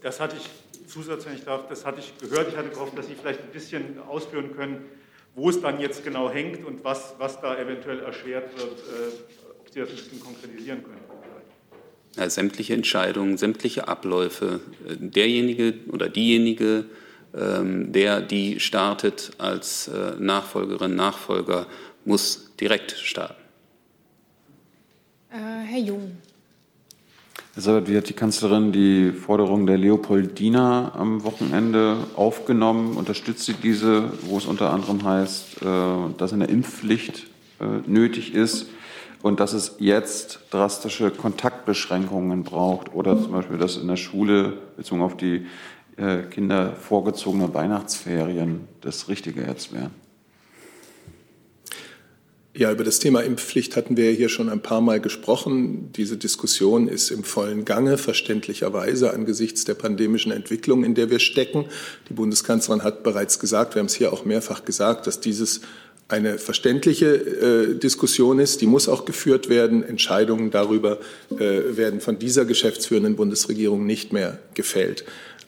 [0.00, 0.48] Das hatte ich
[0.88, 2.48] Zusatz, wenn ich darf, das hatte ich gehört.
[2.48, 4.84] Ich hatte gehofft, dass Sie vielleicht ein bisschen ausführen können,
[5.34, 9.70] wo es dann jetzt genau hängt und was, was da eventuell erschwert wird, äh, ob
[9.70, 11.00] Sie das ein bisschen konkretisieren können.
[12.16, 16.86] Ja, sämtliche Entscheidungen, sämtliche Abläufe, äh, derjenige oder diejenige,
[17.34, 21.66] ähm, der die startet als äh, Nachfolgerin, Nachfolger,
[22.04, 23.42] muss direkt starten.
[25.30, 26.16] Äh, Herr Jung.
[27.60, 32.96] Sabat, wie hat die Kanzlerin die Forderung der Leopoldina am Wochenende aufgenommen?
[32.96, 35.66] Unterstützt sie diese, wo es unter anderem heißt, äh,
[36.16, 37.26] dass eine Impfpflicht
[37.60, 38.68] äh, nötig ist
[39.22, 45.02] und dass es jetzt drastische Kontaktbeschränkungen braucht oder zum Beispiel, dass in der Schule bezogen
[45.02, 45.46] auf die
[45.96, 50.07] äh, Kinder vorgezogene Weihnachtsferien das Richtige jetzt wären?
[52.58, 55.92] Ja, über das Thema Impfpflicht hatten wir hier schon ein paar Mal gesprochen.
[55.92, 61.66] Diese Diskussion ist im vollen Gange, verständlicherweise angesichts der pandemischen Entwicklung, in der wir stecken.
[62.08, 65.60] Die Bundeskanzlerin hat bereits gesagt, wir haben es hier auch mehrfach gesagt, dass dieses
[66.08, 68.60] eine verständliche äh, Diskussion ist.
[68.60, 69.84] Die muss auch geführt werden.
[69.84, 70.98] Entscheidungen darüber
[71.30, 75.04] äh, werden von dieser geschäftsführenden Bundesregierung nicht mehr gefällt.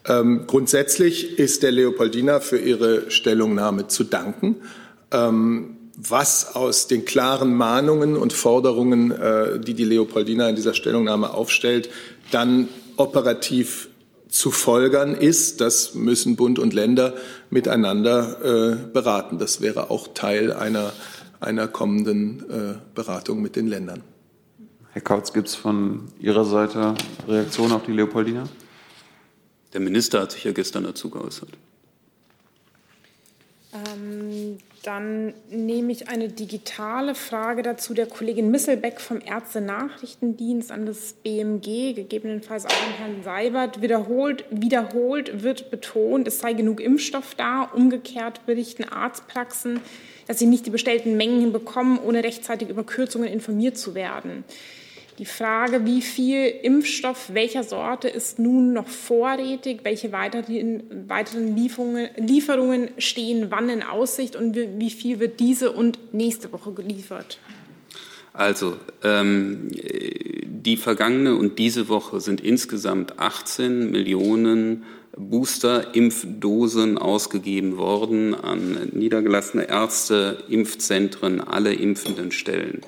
[0.07, 4.59] Ähm, grundsätzlich ist der Leopoldina für ihre Stellungnahme zu danken.
[5.11, 11.35] Ähm, was aus den klaren Mahnungen und Forderungen, äh, die die Leopoldina in dieser Stellungnahme
[11.35, 11.90] aufstellt,
[12.31, 13.88] dann operativ
[14.29, 17.14] zu folgern ist, das müssen Bund und Länder
[17.50, 19.38] miteinander äh, beraten.
[19.38, 20.92] Das wäre auch Teil einer,
[21.40, 24.03] einer kommenden äh, Beratung mit den Ländern.
[24.92, 26.94] Herr Kautz, gibt es von Ihrer Seite
[27.29, 28.44] Reaktionen auf die Leopoldina?
[29.72, 31.50] Der Minister hat sich ja gestern dazu geäußert.
[33.72, 41.12] Ähm, dann nehme ich eine digitale Frage dazu der Kollegin Misselbeck vom Ärzte-Nachrichtendienst an das
[41.22, 43.80] BMG, gegebenenfalls auch an Herrn Seibert.
[43.80, 47.62] Wiederholt, wiederholt wird betont, es sei genug Impfstoff da.
[47.62, 49.80] Umgekehrt berichten Arztpraxen,
[50.26, 54.44] dass sie nicht die bestellten Mengen bekommen, ohne rechtzeitig über Kürzungen informiert zu werden.
[55.20, 62.88] Die Frage, wie viel Impfstoff welcher Sorte ist nun noch vorrätig, welche weiteren, weiteren Lieferungen,
[62.96, 67.38] stehen wann in Aussicht und wie viel wird diese und nächste Woche geliefert?
[68.33, 74.85] Also, ähm, die vergangene und diese Woche sind insgesamt 18 Millionen
[75.18, 82.80] Booster-Impfdosen ausgegeben worden an niedergelassene Ärzte, Impfzentren, alle impfenden Stellen.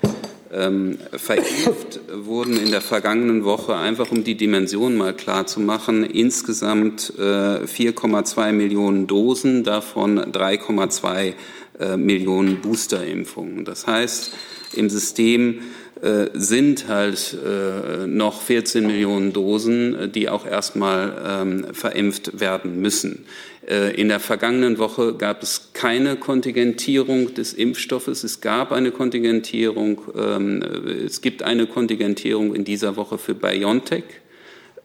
[0.53, 6.03] Ähm, verimpft wurden in der vergangenen Woche, einfach um die Dimension mal klar zu machen,
[6.03, 7.21] insgesamt äh,
[7.65, 11.33] 4,2 Millionen Dosen, davon 3,2
[11.79, 13.65] äh, Millionen Boosterimpfungen.
[13.65, 14.33] Das heißt,
[14.73, 15.61] im System
[16.01, 22.81] äh, sind halt äh, noch 14 Millionen Dosen, äh, die auch erstmal ähm, verimpft werden
[22.81, 23.25] müssen.
[23.65, 28.25] In der vergangenen Woche gab es keine Kontingentierung des Impfstoffes.
[28.25, 30.01] Es gab eine Kontingentierung.
[30.17, 30.61] Ähm,
[31.05, 34.03] es gibt eine Kontingentierung in dieser Woche für BioNTech,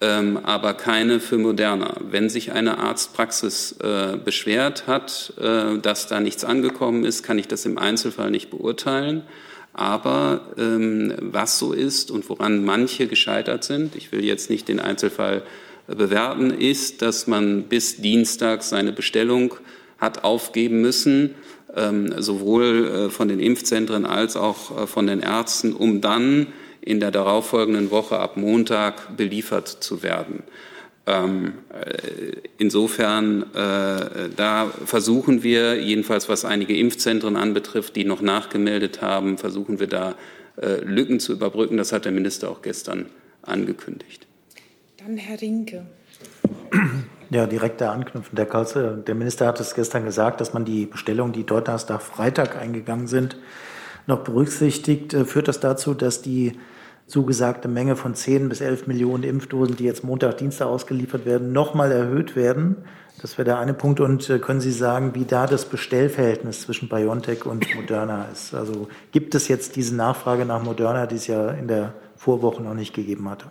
[0.01, 1.97] ähm, aber keine für Moderna.
[2.09, 3.77] Wenn sich eine Arztpraxis
[4.25, 5.33] beschwert hat,
[5.83, 9.25] dass da nichts angekommen ist, kann ich das im Einzelfall nicht beurteilen.
[9.79, 14.81] Aber ähm, was so ist und woran manche gescheitert sind, ich will jetzt nicht den
[14.81, 15.43] Einzelfall
[15.89, 19.55] bewerten, ist, dass man bis Dienstag seine Bestellung
[19.99, 21.35] hat aufgeben müssen,
[21.75, 26.47] ähm, sowohl äh, von den Impfzentren als auch äh, von den Ärzten, um dann
[26.81, 30.45] in der darauffolgenden Woche ab Montag beliefert zu werden.
[31.07, 39.39] Ähm, äh, insofern, da versuchen wir, jedenfalls was einige Impfzentren anbetrifft, die noch nachgemeldet haben,
[39.39, 40.15] versuchen wir da
[40.85, 41.77] Lücken zu überbrücken.
[41.77, 43.07] Das hat der Minister auch gestern
[43.43, 44.28] angekündigt.
[45.09, 45.87] Dann Herr Rinke.
[47.31, 48.37] Ja, direkt da anknüpfen.
[48.37, 52.61] Der, Karlse, der Minister hat es gestern gesagt, dass man die Bestellungen, die Donnerstag, Freitag
[52.61, 53.39] eingegangen sind,
[54.07, 55.17] noch berücksichtigt.
[55.25, 56.59] Führt das dazu, dass die
[57.07, 61.91] zugesagte Menge von 10 bis 11 Millionen Impfdosen, die jetzt Montag, Dienstag ausgeliefert werden, nochmal
[61.91, 62.77] erhöht werden.
[63.23, 64.01] Das wäre der eine Punkt.
[64.01, 68.53] Und äh, können Sie sagen, wie da das Bestellverhältnis zwischen BioNTech und Moderna ist?
[68.53, 72.75] Also gibt es jetzt diese Nachfrage nach Moderna, die es ja in der Vorwoche noch
[72.75, 73.47] nicht gegeben hatte?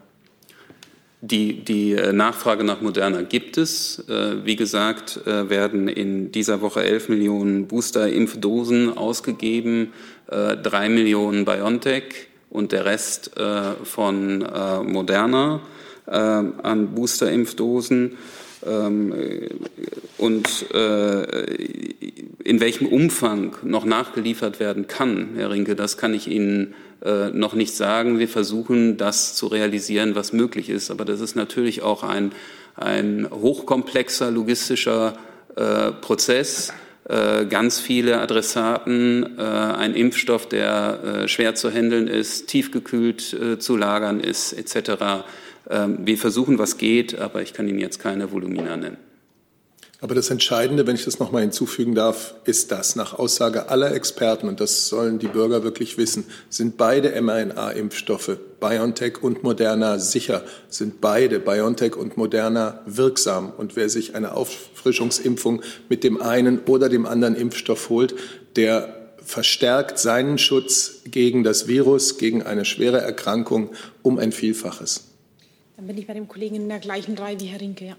[1.22, 4.04] Die, die äh, Nachfrage nach Moderna gibt es.
[4.08, 9.94] Äh, wie gesagt, werden in dieser Woche 11 Millionen Booster-Impfdosen ausgegeben,
[10.28, 15.62] drei Millionen BioNTech und der Rest äh, von äh, Moderna
[16.06, 18.18] äh, an Boosterimpfdosen.
[18.66, 19.14] Ähm,
[20.18, 20.66] und
[22.44, 26.74] in welchem Umfang noch nachgeliefert werden kann, Herr Rinke, das kann ich Ihnen
[27.34, 28.18] noch nicht sagen.
[28.18, 30.90] Wir versuchen, das zu realisieren, was möglich ist.
[30.90, 32.32] Aber das ist natürlich auch ein,
[32.76, 35.14] ein hochkomplexer logistischer
[36.02, 36.74] Prozess
[37.10, 43.22] äh, ganz viele Adressaten, äh, ein Impfstoff, der äh, schwer zu handeln ist, tiefgekühlt
[43.60, 45.24] zu lagern ist, etc.
[45.70, 48.98] Ähm, wir versuchen, was geht, aber ich kann Ihnen jetzt keine Volumina nennen.
[50.00, 52.96] Aber das Entscheidende, wenn ich das noch mal hinzufügen darf, ist das.
[52.96, 59.24] Nach Aussage aller Experten, und das sollen die Bürger wirklich wissen, sind beide mRNA-Impfstoffe, BioNTech
[59.24, 63.52] und Moderna, sicher, sind beide, BioNTech und Moderna, wirksam.
[63.58, 68.14] Und wer sich eine Auffrischungsimpfung mit dem einen oder dem anderen Impfstoff holt,
[68.56, 68.94] der
[69.26, 73.72] verstärkt seinen Schutz gegen das Virus, gegen eine schwere Erkrankung
[74.04, 75.17] um ein Vielfaches.
[75.78, 77.86] Dann bin ich bei dem Kollegen in der gleichen Reihe wie Herr Rinke.
[77.86, 77.96] Ja.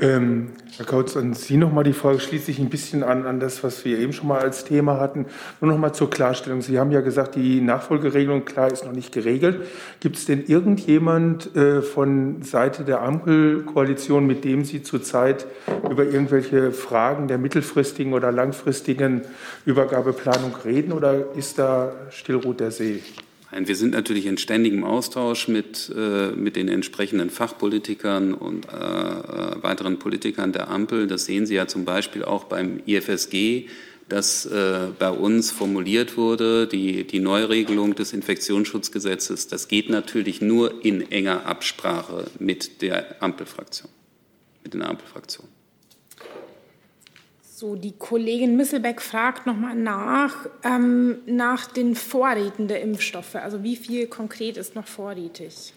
[0.00, 3.38] Ähm, Herr Kautz, an Sie noch mal die Frage, schließt sich ein bisschen an, an
[3.38, 5.26] das, was wir eben schon mal als Thema hatten.
[5.60, 6.60] Nur noch mal zur Klarstellung.
[6.62, 9.64] Sie haben ja gesagt, die Nachfolgeregelung, klar, ist noch nicht geregelt.
[10.00, 15.46] Gibt es denn irgendjemand äh, von Seite der Ampelkoalition, mit dem Sie zurzeit
[15.88, 19.22] über irgendwelche Fragen der mittelfristigen oder langfristigen
[19.64, 23.00] Übergabeplanung reden oder ist da Stillruht der See?
[23.54, 28.70] Nein, wir sind natürlich in ständigem Austausch mit, äh, mit den entsprechenden Fachpolitikern und äh,
[28.72, 31.06] äh weiteren Politikern der Ampel.
[31.06, 33.68] Das sehen Sie ja zum Beispiel auch beim IFSG,
[34.08, 39.46] das äh, bei uns formuliert wurde, die, die Neuregelung des Infektionsschutzgesetzes.
[39.46, 43.90] Das geht natürlich nur in enger Absprache mit der Ampelfraktion,
[44.64, 45.63] mit den Ampelfraktionen.
[47.56, 53.36] So, die Kollegin Misselbeck fragt nochmal nach, ähm, nach den Vorräten der Impfstoffe.
[53.36, 55.72] Also wie viel konkret ist noch vorrätig?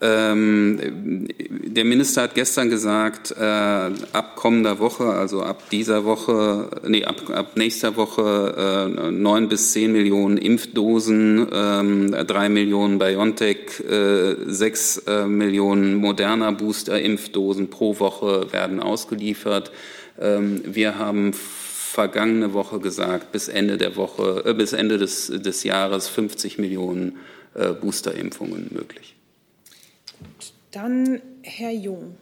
[0.00, 7.04] Ähm, der Minister hat gestern gesagt, äh, ab kommender Woche, also ab dieser Woche, nee,
[7.04, 13.00] ab, ab nächster Woche äh, neun äh, bis zehn Millionen Impfdosen, ähm, drei äh, Millionen
[13.00, 19.72] BioNTech, äh, sechs äh, Millionen Moderna Booster-Impfdosen pro Woche werden ausgeliefert.
[20.20, 25.64] Ähm, wir haben vergangene Woche gesagt, bis Ende der Woche, äh, bis Ende des, des
[25.64, 27.16] Jahres 50 Millionen
[27.54, 29.16] äh, Boosterimpfungen möglich.
[30.70, 32.16] Dann Herr Jung.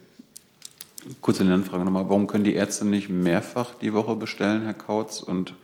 [1.21, 2.09] Kurze Lernfrage nochmal.
[2.09, 5.21] Warum können die Ärzte nicht mehrfach die Woche bestellen, Herr Kautz?
[5.21, 5.55] Und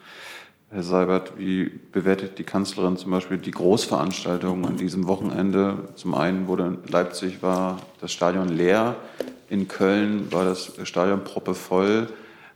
[0.70, 5.88] Herr Seibert, wie bewertet die Kanzlerin zum Beispiel die Großveranstaltungen an diesem Wochenende?
[5.96, 8.96] Zum einen wurde in Leipzig war das Stadion leer,
[9.48, 12.08] in Köln war das Stadion proppevoll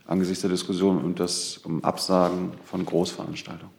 [0.07, 3.77] angesichts der Diskussion um das um Absagen von Großveranstaltungen?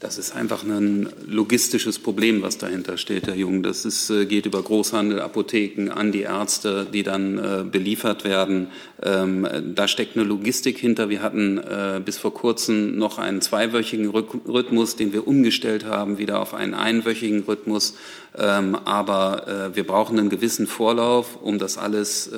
[0.00, 3.64] Das ist einfach ein logistisches Problem, was dahinter steht, Herr Jung.
[3.64, 8.68] Das ist, äh, geht über Großhandel, Apotheken an die Ärzte, die dann äh, beliefert werden.
[9.02, 11.08] Ähm, da steckt eine Logistik hinter.
[11.08, 16.40] Wir hatten äh, bis vor kurzem noch einen zweiwöchigen Rhythmus, den wir umgestellt haben, wieder
[16.40, 17.96] auf einen einwöchigen Rhythmus.
[18.36, 22.30] Ähm, aber wir brauchen einen gewissen Vorlauf, um das alles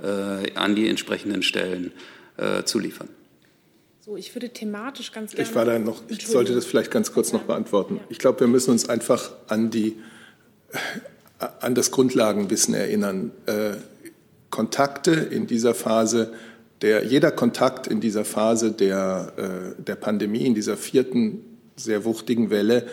[0.00, 1.92] an die entsprechenden Stellen
[2.64, 3.08] zu liefern.
[4.10, 5.48] So, ich würde thematisch ganz gerne.
[5.48, 8.00] Ich war da noch, ich sollte das vielleicht ganz kurz noch beantworten.
[8.08, 9.98] Ich glaube, wir müssen uns einfach an die,
[10.72, 13.30] äh, an das Grundlagenwissen erinnern.
[13.46, 13.74] Äh,
[14.50, 16.32] Kontakte in dieser Phase,
[16.82, 21.44] der, jeder Kontakt in dieser Phase der, äh, der Pandemie, in dieser vierten
[21.76, 22.88] sehr wuchtigen Welle,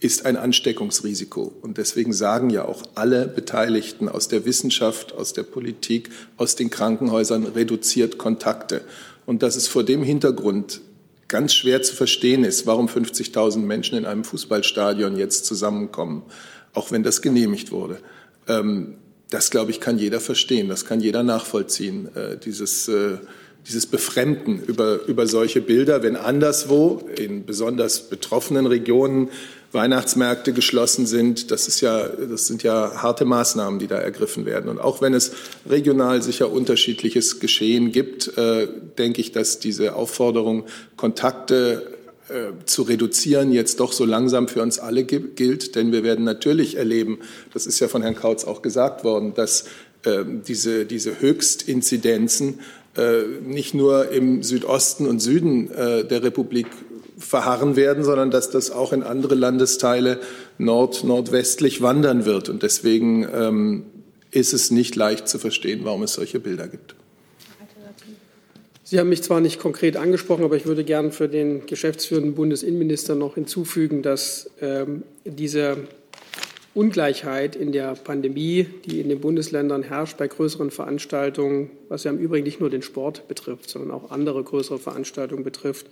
[0.00, 1.52] ist ein Ansteckungsrisiko.
[1.60, 6.70] Und deswegen sagen ja auch alle Beteiligten aus der Wissenschaft, aus der Politik, aus den
[6.70, 8.82] Krankenhäusern, reduziert Kontakte
[9.26, 10.80] und dass es vor dem Hintergrund
[11.28, 16.22] ganz schwer zu verstehen ist, warum 50.000 Menschen in einem Fußballstadion jetzt zusammenkommen,
[16.72, 17.98] auch wenn das genehmigt wurde.
[18.46, 18.94] Ähm,
[19.28, 23.18] das, glaube ich, kann jeder verstehen, das kann jeder nachvollziehen, äh, dieses, äh,
[23.66, 29.28] dieses Befremden über, über solche Bilder, wenn anderswo in besonders betroffenen Regionen
[29.72, 31.50] Weihnachtsmärkte geschlossen sind.
[31.50, 34.70] Das, ist ja, das sind ja harte Maßnahmen, die da ergriffen werden.
[34.70, 35.32] Und auch wenn es
[35.68, 38.66] regional sicher unterschiedliches Geschehen gibt, äh,
[38.96, 40.64] denke ich, dass diese Aufforderung,
[40.96, 41.98] Kontakte
[42.28, 45.74] äh, zu reduzieren, jetzt doch so langsam für uns alle gilt.
[45.76, 47.18] Denn wir werden natürlich erleben,
[47.52, 49.64] das ist ja von Herrn Kautz auch gesagt worden, dass
[50.04, 52.60] äh, diese, diese Höchstinzidenzen
[52.96, 56.66] äh, nicht nur im Südosten und Süden äh, der Republik
[57.18, 60.20] verharren werden, sondern dass das auch in andere Landesteile
[60.56, 62.48] nord nordwestlich wandern wird.
[62.48, 63.86] Und deswegen ähm,
[64.30, 66.94] ist es nicht leicht zu verstehen, warum es solche Bilder gibt.
[68.84, 73.14] Sie haben mich zwar nicht konkret angesprochen, aber ich würde gern für den geschäftsführenden Bundesinnenminister
[73.14, 75.76] noch hinzufügen, dass ähm, diese
[76.72, 82.18] Ungleichheit in der Pandemie, die in den Bundesländern herrscht bei größeren Veranstaltungen, was ja im
[82.18, 85.88] Übrigen nicht nur den Sport betrifft, sondern auch andere größere Veranstaltungen betrifft,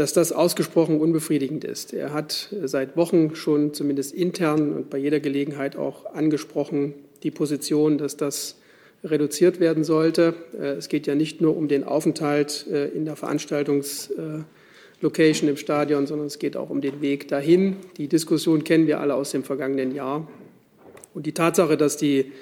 [0.00, 1.92] dass das ausgesprochen unbefriedigend ist.
[1.92, 7.98] Er hat seit Wochen schon zumindest intern und bei jeder Gelegenheit auch angesprochen die Position,
[7.98, 8.56] dass das
[9.04, 10.32] reduziert werden sollte.
[10.58, 16.06] Äh, es geht ja nicht nur um den Aufenthalt äh, in der Veranstaltungslocation im Stadion,
[16.06, 17.76] sondern es geht auch um den Weg dahin.
[17.98, 20.26] Die Diskussion kennen wir alle aus dem vergangenen Jahr.
[21.12, 22.32] Und die Tatsache, dass die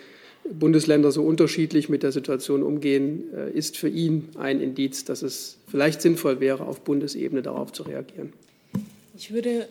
[0.52, 5.58] Bundesländer so unterschiedlich mit der Situation umgehen, äh, ist für ihn ein Indiz, dass es
[5.68, 8.32] vielleicht sinnvoll wäre, auf Bundesebene darauf zu reagieren.
[9.16, 9.68] Ich würde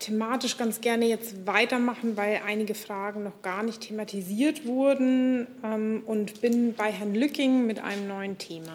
[0.00, 6.40] thematisch ganz gerne jetzt weitermachen, weil einige Fragen noch gar nicht thematisiert wurden ähm, und
[6.40, 8.74] bin bei Herrn Lücking mit einem neuen Thema.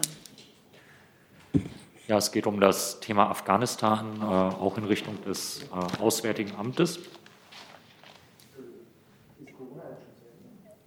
[2.08, 7.00] Ja, es geht um das Thema Afghanistan, äh, auch in Richtung des äh, Auswärtigen Amtes.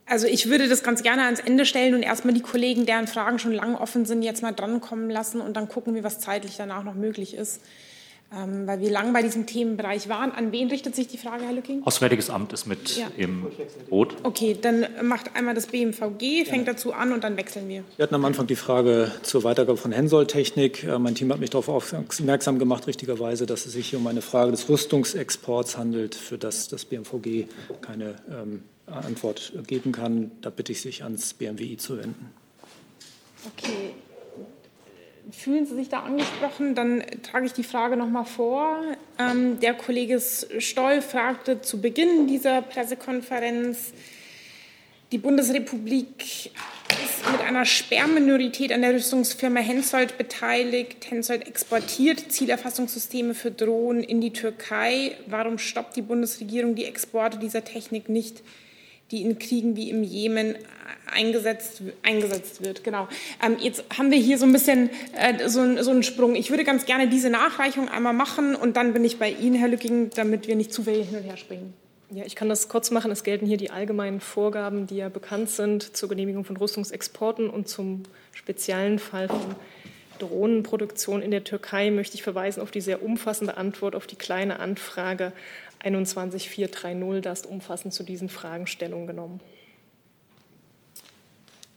[0.10, 3.38] Also ich würde das ganz gerne ans Ende stellen und erstmal die Kollegen, deren Fragen
[3.38, 6.84] schon lange offen sind, jetzt mal drankommen lassen und dann gucken wir, was zeitlich danach
[6.84, 7.62] noch möglich ist.
[8.32, 10.32] Ähm, weil wir lang bei diesem Themenbereich waren.
[10.32, 11.82] An wen richtet sich die Frage, Herr Lücking?
[11.84, 13.08] Auswärtiges Amt ist mit ja.
[13.18, 13.48] im
[13.90, 14.18] Boot.
[14.22, 16.74] Okay, dann macht einmal das BMVG, fängt ja.
[16.74, 17.84] dazu an und dann wechseln wir.
[17.98, 20.84] Wir hatten am Anfang die Frage zur Weitergabe von Hensoldt-Technik.
[20.84, 24.22] Äh, mein Team hat mich darauf aufmerksam gemacht, richtigerweise, dass es sich hier um eine
[24.22, 27.46] Frage des Rüstungsexports handelt, für das das BMVG
[27.82, 28.62] keine ähm,
[28.92, 30.32] Antwort geben kann.
[30.42, 32.32] Da bitte ich sich ans BMWI zu wenden.
[33.56, 33.94] Okay.
[35.32, 36.74] Fühlen Sie sich da angesprochen?
[36.74, 38.82] Dann trage ich die Frage noch mal vor.
[39.20, 43.94] Ähm, der Kollege Stoll fragte zu Beginn dieser Pressekonferenz,
[45.12, 46.52] die Bundesrepublik
[47.04, 51.10] ist mit einer Sperrminorität an der Rüstungsfirma Hensoldt beteiligt.
[51.10, 55.18] Hensoldt exportiert Zielerfassungssysteme für Drohnen in die Türkei.
[55.26, 58.44] Warum stoppt die Bundesregierung die Exporte dieser Technik nicht
[59.12, 60.56] die in Kriegen wie im Jemen
[61.12, 62.84] eingesetzt, eingesetzt wird.
[62.84, 63.08] Genau.
[63.44, 66.36] Ähm, jetzt haben wir hier so ein bisschen äh, so, so, einen Sprung.
[66.36, 69.70] Ich würde ganz gerne diese Nachreichung einmal machen und dann bin ich bei Ihnen, Herr
[69.70, 71.74] Lücking, damit wir nicht zu viel hin und her springen.
[72.12, 73.12] Ja, ich kann das kurz machen.
[73.12, 77.68] Es gelten hier die allgemeinen Vorgaben, die ja bekannt sind zur Genehmigung von Rüstungsexporten und
[77.68, 78.04] zum
[78.34, 79.56] speziellen Fall von
[80.20, 84.60] Drohnenproduktion in der Türkei möchte ich verweisen auf die sehr umfassende Antwort auf die kleine
[84.60, 85.32] Anfrage
[85.84, 87.22] 21430.
[87.22, 89.40] Da ist umfassend zu diesen Fragen Stellung genommen.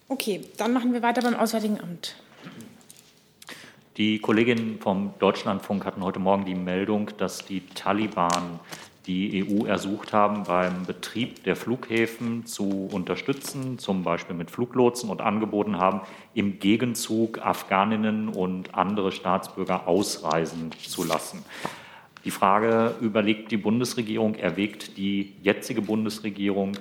[0.09, 2.16] Okay, dann machen wir weiter beim Auswärtigen Amt.
[3.96, 8.61] Die Kolleginnen vom Deutschlandfunk hatten heute Morgen die Meldung, dass die Taliban
[9.07, 15.20] die EU ersucht haben, beim Betrieb der Flughäfen zu unterstützen, zum Beispiel mit Fluglotsen und
[15.20, 16.03] angeboten haben,
[16.34, 21.44] im Gegenzug Afghaninnen und andere Staatsbürger ausreisen zu lassen.
[22.24, 26.76] Die Frage überlegt die Bundesregierung, erwägt die jetzige Bundesregierung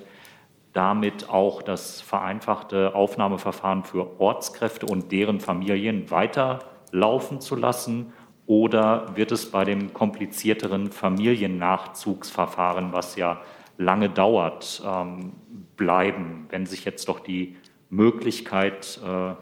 [0.73, 8.13] damit auch das vereinfachte Aufnahmeverfahren für Ortskräfte und deren Familien weiterlaufen zu lassen?
[8.47, 13.41] Oder wird es bei dem komplizierteren Familiennachzugsverfahren, was ja
[13.77, 15.33] lange dauert, ähm,
[15.75, 17.57] bleiben, wenn sich jetzt doch die
[17.89, 19.33] Möglichkeit äh,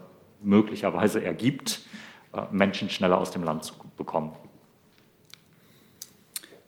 [0.41, 1.82] möglicherweise ergibt,
[2.34, 4.32] äh, Menschen schneller aus dem Land zu bekommen?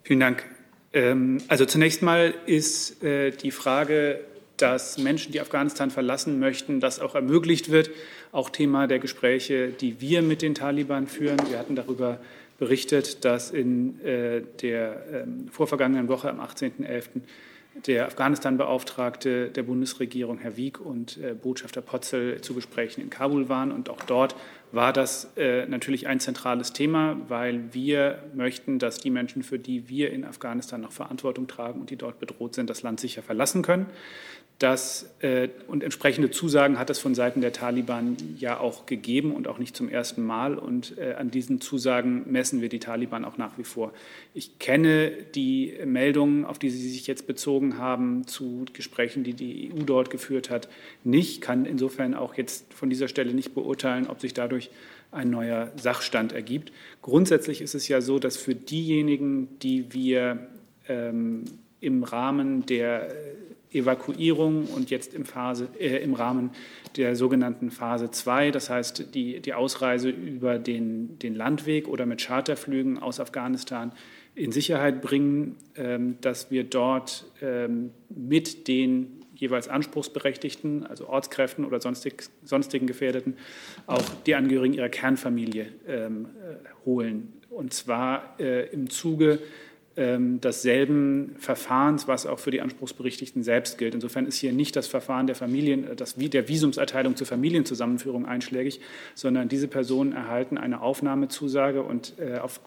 [0.03, 0.43] Vielen Dank.
[0.93, 4.19] Ähm, also zunächst mal ist äh, die Frage,
[4.57, 7.89] dass Menschen, die Afghanistan verlassen möchten, das auch ermöglicht wird,
[8.31, 11.37] auch Thema der Gespräche, die wir mit den Taliban führen.
[11.49, 12.19] Wir hatten darüber
[12.59, 17.21] berichtet, dass in äh, der ähm, vorvergangenen Woche am 18.11
[17.73, 23.71] der Afghanistan-Beauftragte der Bundesregierung, Herr Wieck, und äh, Botschafter Potzel zu Gesprächen in Kabul waren.
[23.71, 24.35] Und auch dort
[24.71, 29.87] war das äh, natürlich ein zentrales Thema, weil wir möchten, dass die Menschen, für die
[29.89, 33.61] wir in Afghanistan noch Verantwortung tragen und die dort bedroht sind, das Land sicher verlassen
[33.61, 33.85] können.
[34.61, 39.47] Das, äh, und entsprechende Zusagen hat es von Seiten der Taliban ja auch gegeben und
[39.47, 40.55] auch nicht zum ersten Mal.
[40.55, 43.91] Und äh, an diesen Zusagen messen wir die Taliban auch nach wie vor.
[44.35, 49.71] Ich kenne die Meldungen, auf die Sie sich jetzt bezogen haben, zu Gesprächen, die die
[49.73, 50.69] EU dort geführt hat,
[51.03, 51.41] nicht.
[51.41, 54.69] Kann insofern auch jetzt von dieser Stelle nicht beurteilen, ob sich dadurch
[55.11, 56.71] ein neuer Sachstand ergibt.
[57.01, 60.49] Grundsätzlich ist es ja so, dass für diejenigen, die wir
[60.87, 61.45] ähm,
[61.79, 63.11] im Rahmen der
[63.71, 66.51] Evakuierung und jetzt im, Phase, äh, im Rahmen
[66.97, 72.21] der sogenannten Phase 2, das heißt die, die Ausreise über den, den Landweg oder mit
[72.21, 73.93] Charterflügen aus Afghanistan
[74.35, 81.81] in Sicherheit bringen, ähm, dass wir dort ähm, mit den jeweils Anspruchsberechtigten, also Ortskräften oder
[81.81, 83.35] sonstig, sonstigen Gefährdeten,
[83.87, 87.33] auch die Angehörigen ihrer Kernfamilie ähm, äh, holen.
[87.49, 89.39] Und zwar äh, im Zuge
[90.41, 93.93] desselben Verfahrens, was auch für die Anspruchsberichtigten selbst gilt.
[93.93, 98.79] Insofern ist hier nicht das Verfahren der Familien, äh, das, der Visumserteilung zur Familienzusammenführung einschlägig,
[99.15, 102.61] sondern diese Personen erhalten eine Aufnahmezusage und äh, auf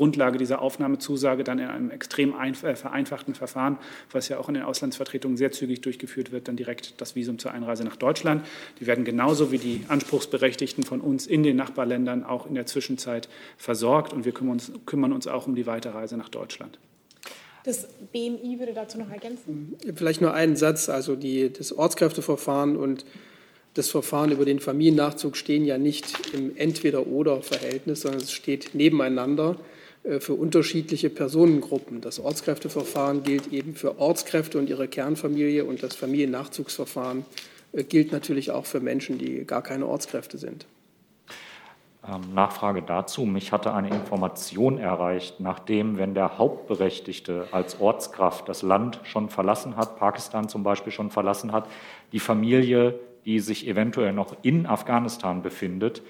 [0.00, 3.76] Grundlage dieser Aufnahmezusage dann in einem extrem äh, vereinfachten Verfahren,
[4.10, 7.52] was ja auch in den Auslandsvertretungen sehr zügig durchgeführt wird, dann direkt das Visum zur
[7.52, 8.46] Einreise nach Deutschland.
[8.80, 13.28] Die werden genauso wie die Anspruchsberechtigten von uns in den Nachbarländern auch in der Zwischenzeit
[13.58, 16.78] versorgt und wir kümmern uns, kümmern uns auch um die Weiterreise nach Deutschland.
[17.64, 19.76] Das BMI würde dazu noch ergänzen.
[19.94, 20.88] Vielleicht nur einen Satz.
[20.88, 23.04] Also die, das Ortskräfteverfahren und
[23.74, 29.56] das Verfahren über den Familiennachzug stehen ja nicht im Entweder-Oder-Verhältnis, sondern es steht nebeneinander.
[30.02, 32.00] Äh, für unterschiedliche Personengruppen.
[32.00, 37.24] Das Ortskräfteverfahren gilt eben für Ortskräfte und ihre Kernfamilie und das Familiennachzugsverfahren
[37.72, 40.66] äh, gilt natürlich auch für Menschen, die gar keine Ortskräfte sind.
[42.08, 43.26] Ähm, Nachfrage dazu.
[43.26, 49.76] Mich hatte eine Information erreicht, nachdem, wenn der Hauptberechtigte als Ortskraft das Land schon verlassen
[49.76, 51.68] hat, Pakistan zum Beispiel schon verlassen hat,
[52.12, 56.00] die Familie, die sich eventuell noch in Afghanistan befindet,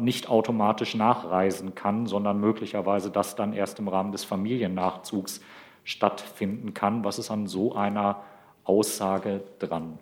[0.00, 5.40] nicht automatisch nachreisen kann, sondern möglicherweise das dann erst im Rahmen des Familiennachzugs
[5.84, 7.04] stattfinden kann.
[7.04, 8.22] Was ist an so einer
[8.64, 9.98] Aussage dran?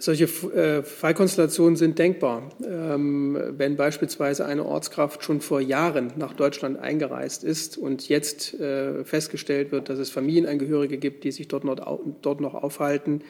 [0.00, 2.50] Solche äh, Fallkonstellationen sind denkbar.
[2.64, 9.04] Ähm, wenn beispielsweise eine Ortskraft schon vor Jahren nach Deutschland eingereist ist und jetzt äh,
[9.04, 13.22] festgestellt wird, dass es Familienangehörige gibt, die sich dort noch aufhalten,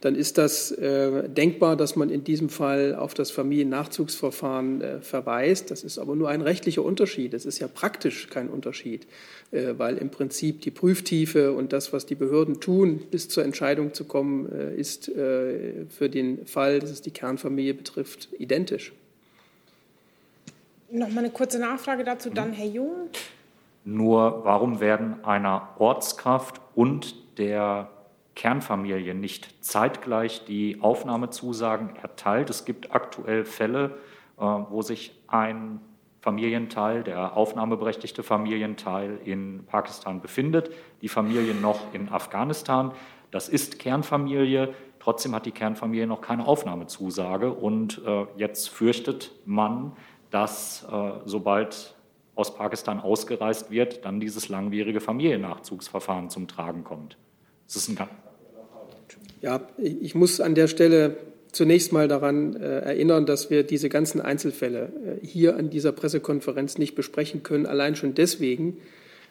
[0.00, 5.70] dann ist das äh, denkbar, dass man in diesem Fall auf das Familiennachzugsverfahren äh, verweist.
[5.70, 7.34] Das ist aber nur ein rechtlicher Unterschied.
[7.34, 9.06] Es ist ja praktisch kein Unterschied,
[9.52, 13.94] äh, weil im Prinzip die Prüftiefe und das, was die Behörden tun, bis zur Entscheidung
[13.94, 18.92] zu kommen, äh, ist äh, für den Fall, dass es die Kernfamilie betrifft, identisch.
[20.90, 23.08] Noch mal eine kurze Nachfrage dazu, dann Herr Jung.
[23.84, 27.90] Nur warum werden einer Ortskraft und der
[28.36, 32.50] Kernfamilie nicht zeitgleich die Aufnahmezusagen erteilt.
[32.50, 33.96] Es gibt aktuell Fälle,
[34.38, 35.80] äh, wo sich ein
[36.20, 40.70] Familienteil, der aufnahmeberechtigte Familienteil in Pakistan befindet,
[41.00, 42.92] die Familie noch in Afghanistan.
[43.30, 44.74] Das ist Kernfamilie.
[44.98, 47.52] Trotzdem hat die Kernfamilie noch keine Aufnahmezusage.
[47.52, 49.92] Und äh, jetzt fürchtet man,
[50.30, 51.94] dass äh, sobald
[52.34, 57.16] aus Pakistan ausgereist wird, dann dieses langwierige Familiennachzugsverfahren zum Tragen kommt.
[57.66, 57.96] Das ist ein
[59.40, 61.16] ja, ich muss an der Stelle
[61.52, 66.78] zunächst mal daran äh, erinnern, dass wir diese ganzen Einzelfälle äh, hier an dieser Pressekonferenz
[66.78, 68.76] nicht besprechen können, allein schon deswegen,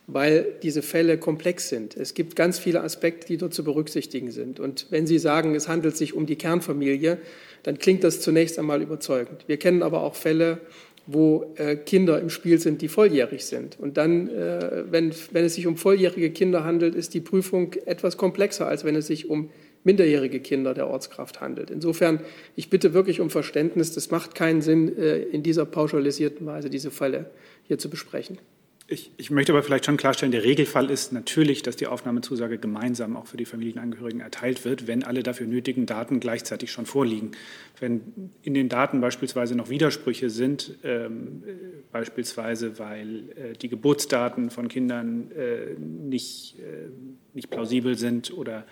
[0.07, 1.95] weil diese Fälle komplex sind.
[1.97, 4.59] Es gibt ganz viele Aspekte, die dort zu berücksichtigen sind.
[4.59, 7.17] Und wenn Sie sagen, es handelt sich um die Kernfamilie,
[7.63, 9.45] dann klingt das zunächst einmal überzeugend.
[9.47, 10.59] Wir kennen aber auch Fälle,
[11.07, 13.79] wo äh, Kinder im Spiel sind, die volljährig sind.
[13.79, 18.17] Und dann, äh, wenn, wenn es sich um volljährige Kinder handelt, ist die Prüfung etwas
[18.17, 19.49] komplexer, als wenn es sich um
[19.85, 21.71] minderjährige Kinder der Ortskraft handelt.
[21.71, 22.19] Insofern,
[22.55, 23.93] ich bitte wirklich um Verständnis.
[23.93, 27.29] Das macht keinen Sinn, äh, in dieser pauschalisierten Weise diese Fälle
[27.63, 28.39] hier zu besprechen.
[28.87, 33.17] Ich, ich, möchte aber vielleicht schon klarstellen, der Regelfall ist natürlich, dass die Aufnahmezusage gemeinsam
[33.17, 37.31] auch für die Familienangehörigen erteilt wird, wenn alle dafür nötigen Daten gleichzeitig schon vorliegen.
[37.79, 41.43] Wenn in den Daten beispielsweise noch Widersprüche sind, ähm,
[41.91, 46.89] beispielsweise weil äh, die Geburtsdaten von Kindern äh, nicht, äh,
[47.33, 48.67] nicht plausibel sind oder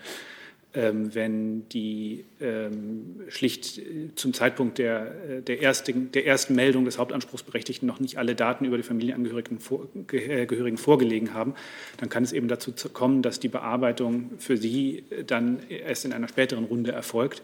[0.74, 6.98] wenn die ähm, schlicht äh, zum Zeitpunkt der, äh, der, ersten, der ersten Meldung des
[6.98, 11.54] Hauptanspruchsberechtigten noch nicht alle Daten über die Familienangehörigen vor, äh, Gehörigen vorgelegen haben,
[11.98, 16.28] dann kann es eben dazu kommen, dass die Bearbeitung für sie dann erst in einer
[16.28, 17.42] späteren Runde erfolgt.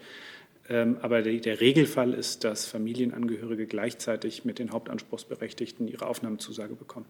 [0.68, 7.06] Ähm, aber der Regelfall ist, dass Familienangehörige gleichzeitig mit den Hauptanspruchsberechtigten ihre Aufnahmezusage bekommen.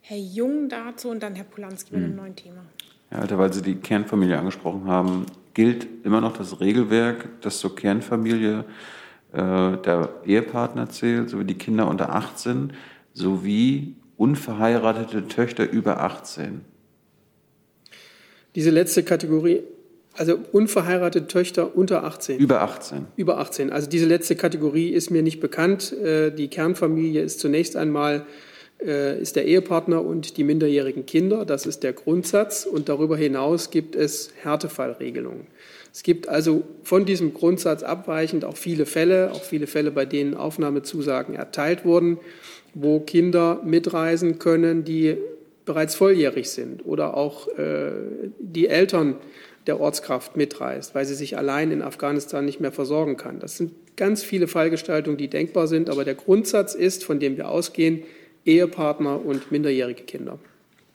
[0.00, 2.16] Herr Jung dazu und dann Herr Polanski mit einem hm.
[2.16, 2.66] neuen Thema.
[3.14, 8.64] Ja, weil Sie die Kernfamilie angesprochen haben, gilt immer noch das Regelwerk, das zur Kernfamilie
[9.32, 12.72] äh, der Ehepartner zählt, sowie die Kinder unter 18
[13.14, 16.62] sowie unverheiratete Töchter über 18.
[18.54, 19.62] Diese letzte Kategorie,
[20.14, 22.38] also unverheiratete Töchter unter 18.
[22.38, 23.06] Über 18.
[23.16, 23.72] Über 18.
[23.72, 25.92] Also diese letzte Kategorie ist mir nicht bekannt.
[25.92, 28.26] Äh, die Kernfamilie ist zunächst einmal
[28.78, 31.44] ist der Ehepartner und die minderjährigen Kinder.
[31.44, 32.66] Das ist der Grundsatz.
[32.66, 35.46] Und darüber hinaus gibt es Härtefallregelungen.
[35.92, 40.34] Es gibt also von diesem Grundsatz abweichend auch viele Fälle, auch viele Fälle, bei denen
[40.34, 42.18] Aufnahmezusagen erteilt wurden,
[42.74, 45.16] wo Kinder mitreisen können, die
[45.64, 47.92] bereits volljährig sind oder auch äh,
[48.38, 49.16] die Eltern
[49.66, 53.38] der Ortskraft mitreist, weil sie sich allein in Afghanistan nicht mehr versorgen kann.
[53.38, 57.48] Das sind ganz viele Fallgestaltungen, die denkbar sind, aber der Grundsatz ist, von dem wir
[57.48, 58.02] ausgehen,
[58.44, 60.38] Ehepartner und minderjährige Kinder.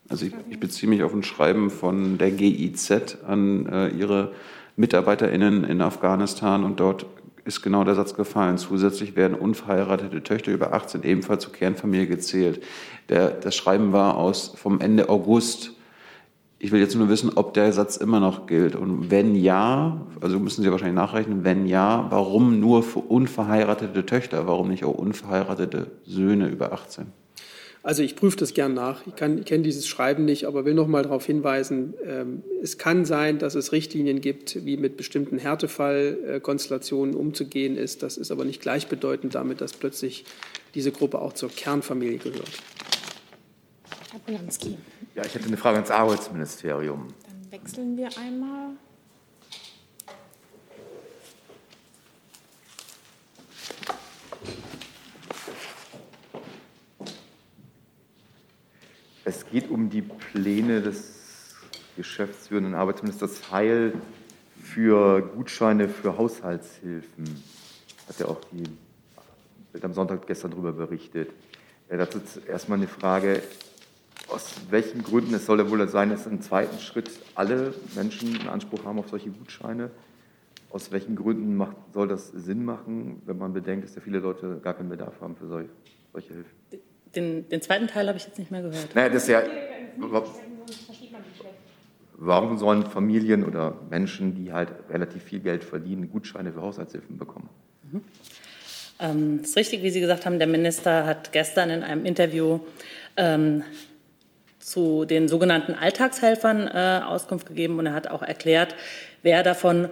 [0.10, 4.32] Also ich, ich beziehe mich auf ein Schreiben von der GIZ an äh, ihre
[4.76, 7.06] MitarbeiterInnen in Afghanistan und dort
[7.46, 8.58] ist genau der Satz gefallen.
[8.58, 12.64] Zusätzlich werden unverheiratete Töchter über 18 ebenfalls zur Kernfamilie gezählt.
[13.10, 15.74] Der, das Schreiben war aus vom Ende August.
[16.60, 18.76] Ich will jetzt nur wissen, ob der Satz immer noch gilt.
[18.76, 24.46] Und wenn ja, also müssen Sie wahrscheinlich nachrechnen, wenn ja, warum nur für unverheiratete Töchter?
[24.46, 27.08] Warum nicht auch unverheiratete Söhne über 18?
[27.82, 29.08] Also ich prüfe das gern nach.
[29.08, 33.06] Ich, ich kenne dieses Schreiben nicht, aber will noch mal darauf hinweisen, ähm, es kann
[33.06, 38.04] sein, dass es Richtlinien gibt, wie mit bestimmten Härtefallkonstellationen umzugehen ist.
[38.04, 40.26] Das ist aber nicht gleichbedeutend damit, dass plötzlich
[40.76, 42.52] diese Gruppe auch zur Kernfamilie gehört.
[44.12, 44.78] Herr Polanski.
[45.16, 47.08] Ja, ich hätte eine Frage ans Arbeitsministerium.
[47.24, 48.72] Dann wechseln wir einmal.
[59.26, 61.56] Es geht um die Pläne des
[61.98, 63.94] geschäftsführenden Arbeitsministers Heil
[64.64, 67.26] für Gutscheine für Haushaltshilfen.
[68.08, 68.64] Hat ja auch die
[69.74, 71.32] Bild am Sonntag gestern darüber berichtet.
[71.90, 73.42] Ja, dazu erstmal eine Frage,
[74.30, 78.50] aus welchen Gründen es soll ja wohl sein, dass im zweiten Schritt alle Menschen einen
[78.50, 79.92] Anspruch haben auf solche Gutscheine?
[80.70, 84.60] Aus welchen Gründen macht, soll das Sinn machen, wenn man bedenkt, dass ja viele Leute
[84.64, 85.70] gar keinen Bedarf haben für solche,
[86.14, 86.89] solche Hilfen?
[87.16, 88.94] Den, den zweiten Teil habe ich jetzt nicht mehr gehört.
[88.96, 89.42] Naja, das ist ja.
[92.22, 97.50] Warum sollen Familien oder Menschen, die halt relativ viel Geld verdienen, Gutscheine für Haushaltshilfen bekommen?
[97.92, 98.02] Mhm.
[99.00, 102.60] Ähm, ist richtig, wie Sie gesagt haben, der Minister hat gestern in einem Interview
[103.16, 103.64] ähm,
[104.60, 108.76] zu den sogenannten Alltagshelfern äh, Auskunft gegeben und er hat auch erklärt,
[109.24, 109.90] wer davon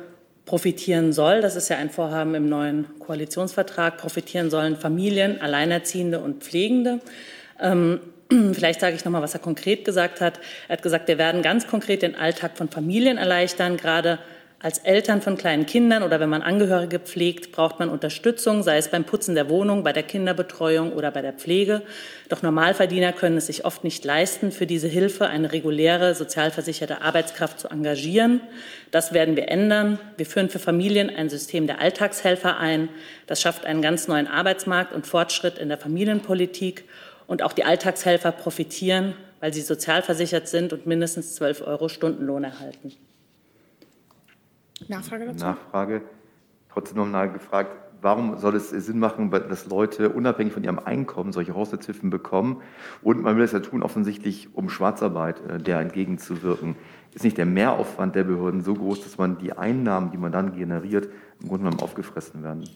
[0.48, 1.42] profitieren soll.
[1.42, 3.98] Das ist ja ein Vorhaben im neuen Koalitionsvertrag.
[3.98, 7.02] Profitieren sollen Familien, Alleinerziehende und Pflegende.
[7.62, 8.00] Ähm,
[8.54, 10.40] vielleicht sage ich noch mal, was er konkret gesagt hat.
[10.68, 14.20] Er hat gesagt, wir werden ganz konkret den Alltag von Familien erleichtern, gerade
[14.60, 18.90] als Eltern von kleinen Kindern oder wenn man Angehörige pflegt, braucht man Unterstützung, sei es
[18.90, 21.84] beim Putzen der Wohnung, bei der Kinderbetreuung oder bei der Pflege.
[22.28, 27.60] Doch Normalverdiener können es sich oft nicht leisten, für diese Hilfe eine reguläre, sozialversicherte Arbeitskraft
[27.60, 28.42] zu engagieren.
[28.90, 30.00] Das werden wir ändern.
[30.18, 32.90] Wir führen für Familien ein System der Alltagshelfer ein.
[33.28, 36.86] Das schafft einen ganz neuen Arbeitsmarkt und Fortschritt in der Familienpolitik.
[37.28, 42.94] Und auch die Alltagshelfer profitieren, weil sie sozialversichert sind und mindestens 12 Euro Stundenlohn erhalten.
[44.90, 45.46] Nachfrage dazu?
[45.46, 46.02] Nachfrage.
[46.72, 47.72] Trotzdem noch mal gefragt,
[48.02, 52.62] warum soll es Sinn machen, dass Leute unabhängig von ihrem Einkommen solche Haushaltshilfen bekommen?
[53.02, 56.76] Und man will es ja tun, offensichtlich, um Schwarzarbeit äh, der entgegenzuwirken.
[57.14, 60.54] Ist nicht der Mehraufwand der Behörden so groß, dass man die Einnahmen, die man dann
[60.56, 61.10] generiert,
[61.42, 62.70] im Grunde genommen aufgefressen werden?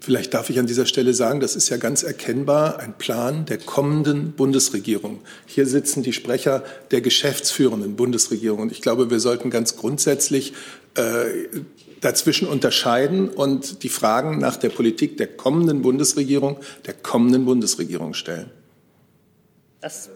[0.00, 3.58] Vielleicht darf ich an dieser Stelle sagen, das ist ja ganz erkennbar ein Plan der
[3.58, 5.20] kommenden Bundesregierung.
[5.46, 8.60] Hier sitzen die Sprecher der geschäftsführenden Bundesregierung.
[8.60, 10.52] Und ich glaube, wir sollten ganz grundsätzlich
[10.96, 11.60] äh,
[12.00, 18.50] dazwischen unterscheiden und die Fragen nach der Politik der kommenden Bundesregierung der kommenden Bundesregierung stellen.
[19.80, 20.10] Das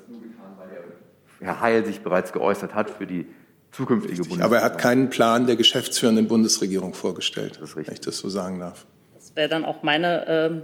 [1.40, 3.26] Herr Heil sich bereits geäußert hat für die
[3.72, 4.44] zukünftige Bundesregierung.
[4.44, 8.86] Aber er hat keinen Plan der geschäftsführenden Bundesregierung vorgestellt, wenn ich das so sagen darf.
[9.14, 10.62] Das wäre dann auch meine ähm,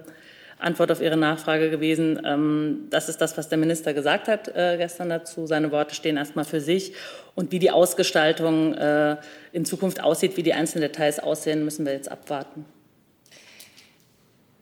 [0.59, 2.21] Antwort auf Ihre Nachfrage gewesen.
[2.25, 5.47] Ähm, das ist das, was der Minister gesagt hat äh, gestern dazu.
[5.47, 6.95] Seine Worte stehen erstmal für sich.
[7.35, 9.17] Und wie die Ausgestaltung äh,
[9.53, 12.65] in Zukunft aussieht, wie die einzelnen Details aussehen, müssen wir jetzt abwarten.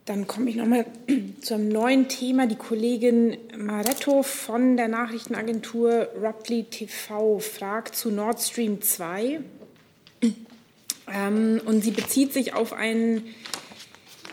[0.05, 0.84] Dann komme ich nochmal
[1.40, 2.47] zu einem neuen Thema.
[2.47, 9.40] Die Kollegin Maretto von der Nachrichtenagentur Robley TV fragt zu Nord Stream 2.
[11.12, 13.22] Ähm, und sie bezieht sich auf ein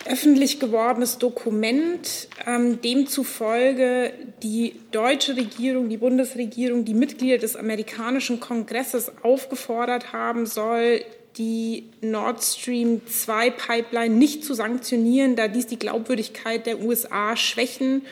[0.06, 9.12] öffentlich gewordenes Dokument, ähm, demzufolge die deutsche Regierung, die Bundesregierung, die Mitglieder des amerikanischen Kongresses
[9.24, 11.02] aufgefordert haben soll,
[11.38, 18.04] die Nord Stream 2 Pipeline nicht zu sanktionieren, da dies die Glaubwürdigkeit der USA schwächen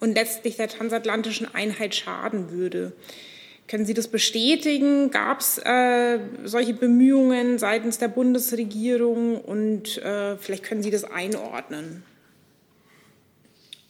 [0.00, 2.92] und letztlich der transatlantischen Einheit schaden würde.
[3.68, 5.10] Können Sie das bestätigen?
[5.10, 12.02] Gab es äh, solche Bemühungen seitens der Bundesregierung und äh, vielleicht können Sie das einordnen?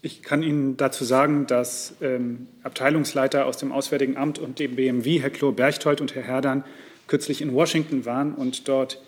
[0.05, 5.21] Ich kann Ihnen dazu sagen, dass ähm, Abteilungsleiter aus dem Auswärtigen Amt und dem BMW,
[5.21, 6.65] Herr Klo Berchtold und Herr Herdan,
[7.07, 9.01] kürzlich in Washington waren und dort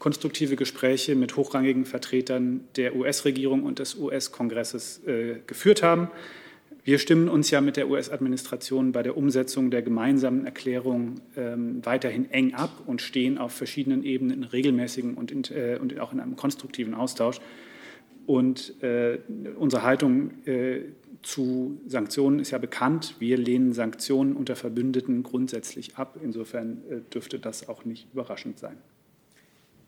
[0.00, 6.10] konstruktive Gespräche mit hochrangigen Vertretern der US-Regierung und des US-Kongresses äh, geführt haben.
[6.82, 12.30] Wir stimmen uns ja mit der US-Administration bei der Umsetzung der gemeinsamen Erklärung ähm, weiterhin
[12.30, 16.20] eng ab und stehen auf verschiedenen Ebenen in regelmäßigen und, in, äh, und auch in
[16.20, 17.40] einem konstruktiven Austausch.
[18.26, 19.18] Und äh,
[19.56, 20.80] unsere Haltung äh,
[21.22, 23.16] zu Sanktionen ist ja bekannt.
[23.18, 26.18] Wir lehnen Sanktionen unter Verbündeten grundsätzlich ab.
[26.22, 28.78] Insofern äh, dürfte das auch nicht überraschend sein.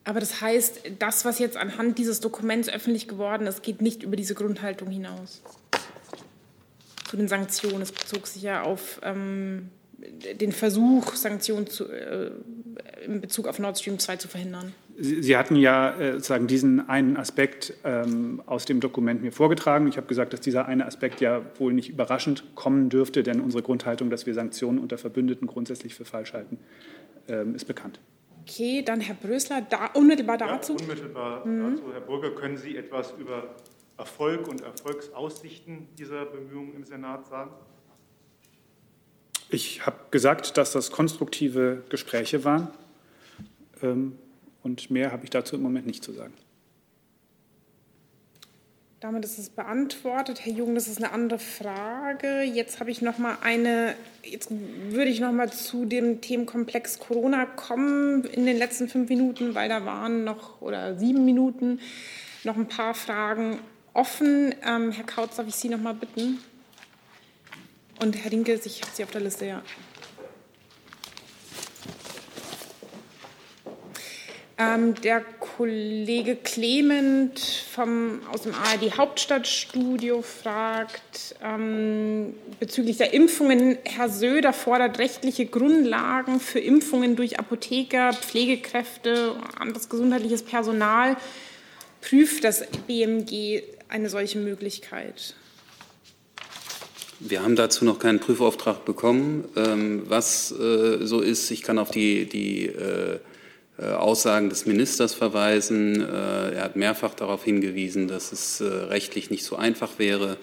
[0.05, 4.17] Aber das heißt, das, was jetzt anhand dieses Dokuments öffentlich geworden ist, geht nicht über
[4.17, 5.43] diese Grundhaltung hinaus
[7.13, 7.83] zu den Sanktionen.
[7.83, 9.69] Es bezog sich ja auf ähm,
[10.41, 12.31] den Versuch, Sanktionen zu, äh,
[13.05, 14.73] in Bezug auf Nord Stream 2 zu verhindern.
[14.99, 19.89] Sie, Sie hatten ja äh, sozusagen diesen einen Aspekt ähm, aus dem Dokument mir vorgetragen.
[19.89, 23.63] Ich habe gesagt, dass dieser eine Aspekt ja wohl nicht überraschend kommen dürfte, denn unsere
[23.63, 26.59] Grundhaltung, dass wir Sanktionen unter Verbündeten grundsätzlich für falsch halten,
[27.29, 28.01] ähm, ist bekannt.
[28.41, 30.77] Okay, dann Herr Brösler, da, unmittelbar dazu.
[30.77, 31.75] Ja, unmittelbar mhm.
[31.75, 31.93] dazu.
[31.93, 33.55] Herr Burger, können Sie etwas über
[33.97, 37.51] Erfolg und Erfolgsaussichten dieser Bemühungen im Senat sagen?
[39.49, 42.69] Ich habe gesagt, dass das konstruktive Gespräche waren.
[43.83, 44.19] Ähm,
[44.63, 46.33] und mehr habe ich dazu im Moment nicht zu sagen.
[49.01, 50.47] Damit ist es beantwortet.
[50.47, 52.43] Herr Jung, das ist eine andere Frage.
[52.43, 57.45] Jetzt habe ich noch mal eine, jetzt würde ich noch mal zu dem Themenkomplex Corona
[57.45, 61.81] kommen in den letzten fünf Minuten, weil da waren noch, oder sieben Minuten,
[62.45, 63.59] noch ein paar Fragen
[63.95, 64.55] offen.
[64.65, 66.39] Ähm, Herr Kautz, darf ich Sie noch mal bitten?
[68.01, 69.63] Und Herr Dinkel, ich habe Sie auf der Liste, ja.
[74.59, 83.79] Ähm, der Kollege Clement vom, aus dem ARD Hauptstadtstudio fragt ähm, bezüglich der Impfungen.
[83.85, 91.17] Herr Söder fordert rechtliche Grundlagen für Impfungen durch Apotheker, Pflegekräfte, anderes gesundheitliches Personal.
[92.01, 93.63] Prüft das BMG
[93.93, 95.35] eine solche Möglichkeit?
[97.21, 99.45] Wir haben dazu noch keinen Prüfauftrag bekommen.
[99.55, 103.21] Ähm, was äh, so ist, ich kann auf die, die äh,
[103.79, 106.01] äh, Aussagen des Ministers verweisen.
[106.03, 110.37] Er hat mehrfach darauf hingewiesen, dass es rechtlich nicht so einfach wäre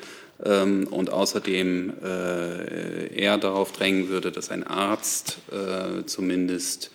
[0.43, 5.37] ähm, und außerdem er darauf drängen würde, dass ein Arzt
[6.05, 6.91] zumindest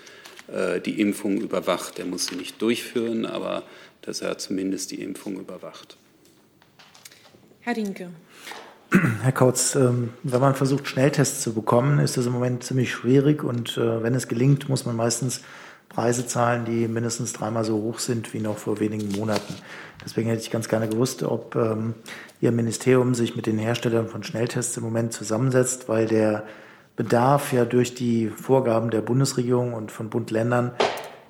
[0.85, 1.99] die Impfung überwacht.
[1.99, 3.63] Er muss sie nicht durchführen, aber
[4.03, 5.97] dass er zumindest die Impfung überwacht.
[7.65, 8.11] Herr Rinke.
[9.23, 13.43] Herr Kautz, ähm, wenn man versucht, Schnelltests zu bekommen, ist das im Moment ziemlich schwierig
[13.43, 15.41] und äh, wenn es gelingt, muss man meistens
[15.89, 19.55] Preise zahlen, die mindestens dreimal so hoch sind wie noch vor wenigen Monaten.
[20.05, 21.95] Deswegen hätte ich ganz gerne gewusst, ob ähm,
[22.43, 26.45] Ihr Ministerium sich mit den Herstellern von Schnelltests im Moment zusammensetzt, weil der
[26.97, 30.73] Bedarf ja durch die Vorgaben der Bundesregierung und von Bund-Ländern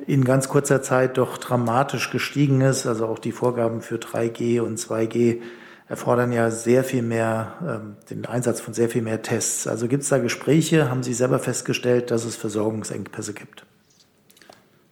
[0.05, 2.87] in ganz kurzer Zeit doch dramatisch gestiegen ist.
[2.87, 5.41] Also auch die Vorgaben für 3G und 2G
[5.89, 9.67] erfordern ja sehr viel mehr, ähm, den Einsatz von sehr viel mehr Tests.
[9.67, 10.91] Also gibt es da Gespräche?
[10.91, 13.65] Haben Sie selber festgestellt, dass es Versorgungsengpässe gibt?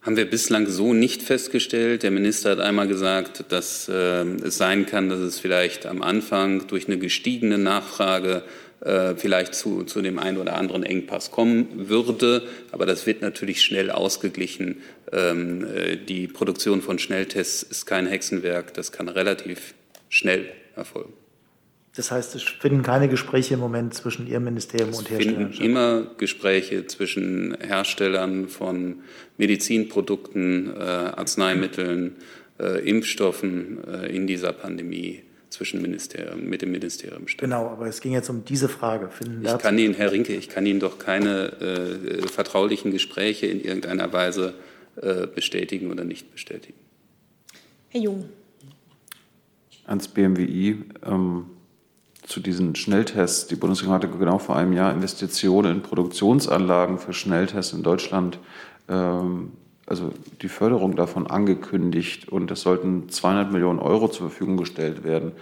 [0.03, 2.03] Haben wir bislang so nicht festgestellt.
[2.03, 6.67] Der Minister hat einmal gesagt, dass äh, es sein kann, dass es vielleicht am Anfang
[6.67, 8.43] durch eine gestiegene Nachfrage
[8.81, 12.43] äh, vielleicht zu, zu dem einen oder anderen Engpass kommen würde.
[12.71, 14.81] Aber das wird natürlich schnell ausgeglichen.
[15.13, 18.73] Ähm, äh, die Produktion von Schnelltests ist kein Hexenwerk.
[18.73, 19.73] Das kann relativ
[20.09, 21.13] schnell erfolgen.
[21.95, 25.63] Das heißt, es finden keine Gespräche im Moment zwischen Ihrem Ministerium es und Herstellern finden
[25.63, 29.03] immer Gespräche zwischen Herstellern von
[29.37, 32.15] Medizinprodukten, äh, Arzneimitteln,
[32.59, 37.41] äh, Impfstoffen äh, in dieser Pandemie zwischen Ministerium, mit dem Ministerium statt.
[37.41, 39.09] Genau, aber es ging jetzt um diese Frage.
[39.09, 43.63] Finden ich kann Ihnen, Herr Rinke, ich kann Ihnen doch keine äh, vertraulichen Gespräche in
[43.63, 44.55] irgendeiner Weise
[44.95, 46.79] äh, bestätigen oder nicht bestätigen.
[47.89, 48.29] Herr Jung.
[49.85, 50.83] Ans BMWI.
[51.05, 51.45] Ähm,
[52.25, 53.47] zu diesen Schnelltests.
[53.47, 58.39] Die Bundesregierung hatte genau vor einem Jahr Investitionen in Produktionsanlagen für Schnelltests in Deutschland,
[58.89, 59.51] ähm,
[59.85, 60.11] also
[60.41, 62.29] die Förderung davon angekündigt.
[62.29, 65.33] Und es sollten 200 Millionen Euro zur Verfügung gestellt werden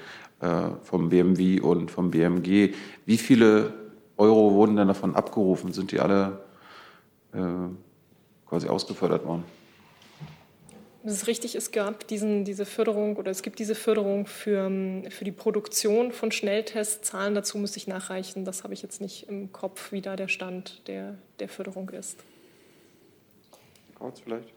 [0.42, 2.74] äh, vom BMW und vom BMG.
[3.06, 3.74] Wie viele
[4.18, 5.74] Euro wurden denn davon abgerufen?
[5.74, 6.40] Sind die alle
[7.34, 7.40] äh,
[8.48, 9.44] quasi ausgefördert worden?
[11.04, 14.70] Das ist richtig, es gab diesen, diese Förderung oder es gibt diese Förderung für,
[15.10, 17.10] für die Produktion von Schnelltests.
[17.10, 18.46] Zahlen dazu müsste ich nachreichen.
[18.46, 22.20] Das habe ich jetzt nicht im Kopf, wie da der Stand der, der Förderung ist.
[23.88, 24.50] Herr Kautz vielleicht?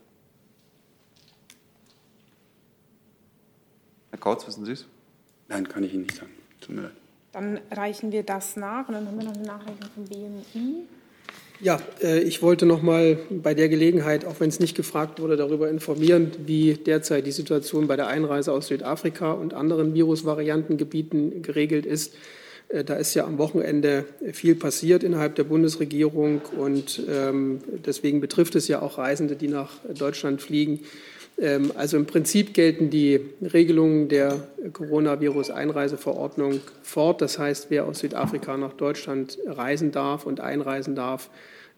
[4.10, 4.86] Herr Kautz, wissen Sie es?
[5.48, 6.32] Nein, kann ich Ihnen nicht sagen.
[6.60, 6.92] Tut mir leid.
[7.32, 10.86] Dann reichen wir das nach und dann haben wir noch eine Nachreichung vom BMI.
[11.60, 15.36] Ja, äh, ich wollte noch mal bei der Gelegenheit, auch wenn es nicht gefragt wurde,
[15.36, 21.86] darüber informieren, wie derzeit die Situation bei der Einreise aus Südafrika und anderen Virusvariantengebieten geregelt
[21.86, 22.14] ist.
[22.68, 28.56] Äh, da ist ja am Wochenende viel passiert innerhalb der Bundesregierung und ähm, deswegen betrifft
[28.56, 30.80] es ja auch Reisende, die nach Deutschland fliegen.
[31.38, 37.20] Ähm, also im Prinzip gelten die Regelungen der Coronavirus-Einreiseverordnung fort.
[37.20, 41.30] Das heißt, wer aus Südafrika nach Deutschland reisen darf und einreisen darf,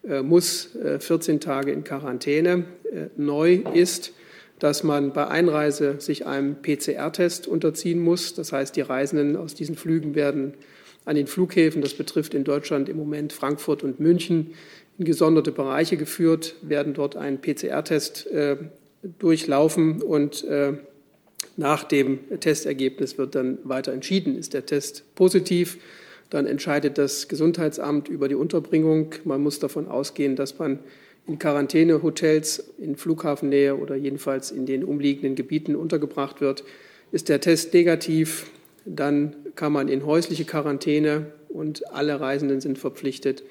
[0.06, 2.64] äh, muss 14 äh, Tage in Quarantäne.
[2.84, 4.12] Äh, neu ist,
[4.58, 8.34] dass man bei Einreise sich einem PCR-Test unterziehen muss.
[8.34, 10.54] Das heißt, die Reisenden aus diesen Flügen werden
[11.04, 14.54] an den Flughäfen, das betrifft in Deutschland im Moment Frankfurt und München,
[14.98, 18.28] in gesonderte Bereiche geführt, werden dort einen PCR-Test
[19.02, 20.44] durchlaufen und
[21.56, 24.36] nach dem Testergebnis wird dann weiter entschieden.
[24.36, 25.78] Ist der Test positiv,
[26.30, 29.14] dann entscheidet das Gesundheitsamt über die Unterbringung.
[29.24, 30.80] Man muss davon ausgehen, dass man
[31.26, 36.64] in Quarantänehotels in Flughafennähe oder jedenfalls in den umliegenden Gebieten untergebracht wird.
[37.10, 38.50] Ist der Test negativ,
[38.84, 43.42] dann kann man in häusliche Quarantäne und alle Reisenden sind verpflichtet,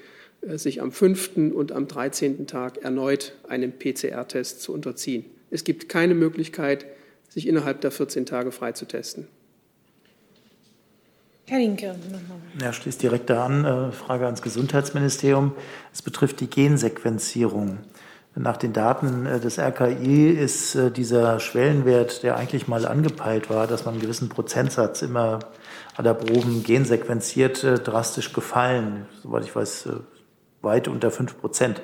[0.42, 2.46] äh, sich am fünften und am 13.
[2.46, 5.24] Tag erneut einem PCR-Test zu unterziehen.
[5.50, 6.86] Es gibt keine Möglichkeit,
[7.28, 9.28] sich innerhalb der 14 Tage freitesten.
[11.48, 12.38] Herr Linke, nochmal.
[12.60, 13.64] Ja, schließt direkt da an.
[13.64, 15.52] Äh, Frage ans Gesundheitsministerium.
[15.92, 17.78] Es betrifft die Gensequenzierung.
[18.34, 23.68] Nach den Daten äh, des RKI ist äh, dieser Schwellenwert, der eigentlich mal angepeilt war,
[23.68, 25.38] dass man einen gewissen Prozentsatz immer
[25.94, 29.06] aller Proben gensequenziert, drastisch gefallen.
[29.22, 29.88] Soweit ich weiß,
[30.62, 31.80] weit unter fünf Prozent.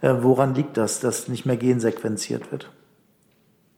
[0.00, 2.70] Woran liegt das, dass nicht mehr gensequenziert wird?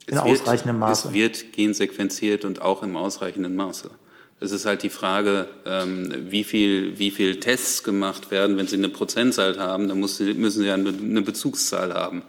[0.07, 1.09] In es ausreichendem Maße.
[1.09, 3.91] Es wird gensequenziert und auch im ausreichenden Maße.
[4.39, 8.57] Es ist halt die Frage, ähm, wie, viel, wie viel Tests gemacht werden.
[8.57, 12.23] Wenn Sie eine Prozentzahl haben, dann müssen Sie ja eine Bezugszahl haben.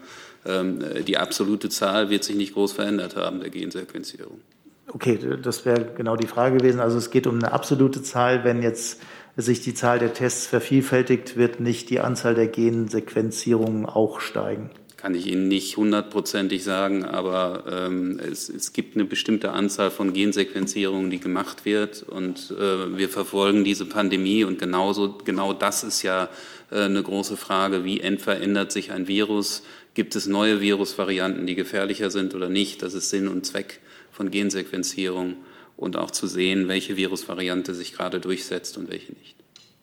[0.45, 4.39] Ähm, die absolute Zahl wird sich nicht groß verändert haben, der Gensequenzierung.
[4.87, 6.79] Okay, das wäre genau die Frage gewesen.
[6.79, 8.45] Also es geht um eine absolute Zahl.
[8.45, 9.01] Wenn jetzt
[9.35, 15.13] sich die Zahl der Tests vervielfältigt, wird nicht die Anzahl der Gensequenzierungen auch steigen kann
[15.13, 21.11] ich Ihnen nicht hundertprozentig sagen, aber ähm, es, es, gibt eine bestimmte Anzahl von Gensequenzierungen,
[21.11, 22.01] die gemacht wird.
[22.01, 26.29] Und äh, wir verfolgen diese Pandemie und genauso, genau das ist ja
[26.71, 27.85] äh, eine große Frage.
[27.85, 29.61] Wie verändert sich ein Virus?
[29.93, 32.81] Gibt es neue Virusvarianten, die gefährlicher sind oder nicht?
[32.81, 33.79] Das ist Sinn und Zweck
[34.11, 35.35] von Gensequenzierung
[35.75, 39.36] und auch zu sehen, welche Virusvariante sich gerade durchsetzt und welche nicht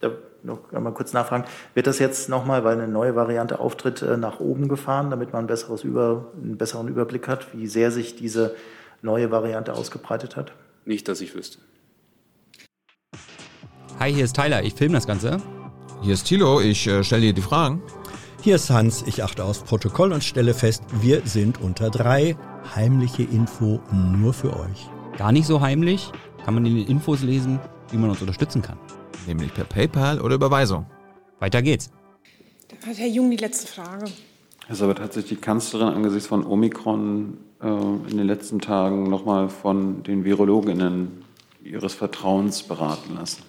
[0.04, 0.10] da
[0.44, 1.44] noch einmal kurz nachfragen,
[1.74, 5.44] wird das jetzt nochmal, weil eine neue Variante auftritt, äh, nach oben gefahren, damit man
[5.44, 8.54] ein besseres Über, einen besseren Überblick hat, wie sehr sich diese
[9.02, 10.52] neue Variante ausgebreitet hat?
[10.84, 11.58] Nicht, dass ich wüsste.
[13.98, 15.38] Hi, hier ist Tyler, ich filme das Ganze.
[16.02, 17.82] Hier ist Thilo, ich äh, stelle dir die Fragen.
[18.42, 22.36] Hier ist Hans, ich achte aufs Protokoll und stelle fest, wir sind unter drei.
[22.74, 24.88] Heimliche Info nur für euch.
[25.16, 26.12] Gar nicht so heimlich,
[26.44, 28.78] kann man in den Infos lesen, wie man uns unterstützen kann
[29.26, 30.86] nämlich per PayPal oder Überweisung.
[31.38, 31.90] Weiter geht's.
[32.68, 34.06] Dann hat Herr Jung die letzte Frage.
[34.66, 39.48] Herr Sabat, hat sich die Kanzlerin angesichts von Omikron äh, in den letzten Tagen nochmal
[39.50, 41.24] von den Virologinnen
[41.62, 43.42] ihres Vertrauens beraten lassen?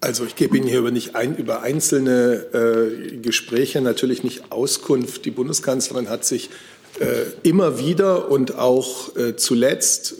[0.00, 5.24] Also ich gebe Ihnen hier über, nicht ein, über einzelne äh, Gespräche natürlich nicht Auskunft.
[5.24, 6.50] Die Bundeskanzlerin hat sich
[7.00, 10.14] äh, immer wieder und auch äh, zuletzt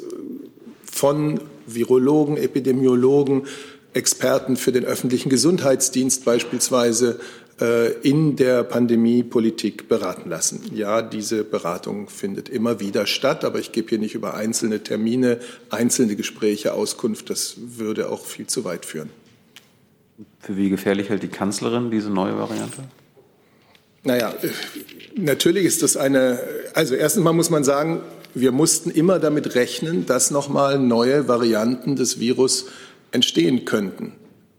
[0.90, 3.46] von Virologen, Epidemiologen,
[3.92, 7.18] Experten für den öffentlichen Gesundheitsdienst beispielsweise
[7.60, 10.60] äh, in der Pandemiepolitik beraten lassen.
[10.74, 15.40] Ja, diese Beratung findet immer wieder statt, aber ich gebe hier nicht über einzelne Termine,
[15.70, 17.30] einzelne Gespräche Auskunft.
[17.30, 19.08] Das würde auch viel zu weit führen.
[20.40, 22.84] Für wie gefährlich hält die Kanzlerin diese neue Variante?
[24.04, 24.34] Naja,
[25.16, 26.38] natürlich ist das eine,
[26.74, 28.02] also erstens mal muss man sagen,
[28.36, 32.66] wir mussten immer damit rechnen, dass nochmal neue Varianten des Virus
[33.10, 34.12] entstehen könnten.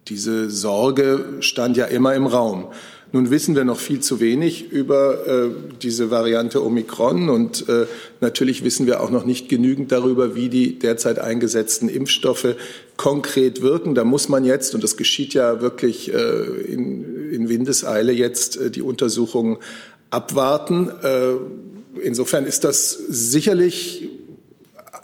[0.07, 2.69] Diese Sorge stand ja immer im Raum.
[3.11, 5.49] Nun wissen wir noch viel zu wenig über äh,
[5.81, 7.85] diese Variante Omikron und äh,
[8.19, 12.55] natürlich wissen wir auch noch nicht genügend darüber, wie die derzeit eingesetzten Impfstoffe
[12.97, 13.93] konkret wirken.
[13.93, 18.71] Da muss man jetzt, und das geschieht ja wirklich äh, in, in, Windeseile jetzt, äh,
[18.71, 19.57] die Untersuchungen
[20.09, 20.89] abwarten.
[22.03, 24.09] Insofern ist das sicherlich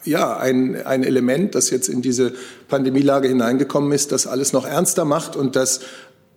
[0.05, 2.33] ja, ein, ein Element, das jetzt in diese
[2.67, 5.81] Pandemielage hineingekommen ist, das alles noch ernster macht und das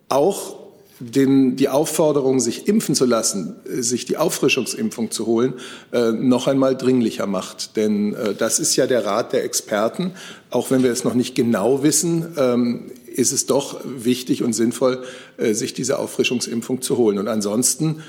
[0.08, 0.56] auch
[0.98, 5.54] den, die Aufforderung, sich impfen zu lassen, sich die Auffrischungsimpfung zu holen,
[5.92, 7.76] äh, noch einmal dringlicher macht.
[7.76, 10.12] Denn äh, das ist ja der Rat der Experten.
[10.48, 15.02] Auch wenn wir es noch nicht genau wissen, ähm, ist es doch wichtig und sinnvoll,
[15.36, 17.18] äh, sich diese Auffrischungsimpfung zu holen.
[17.18, 18.02] Und ansonsten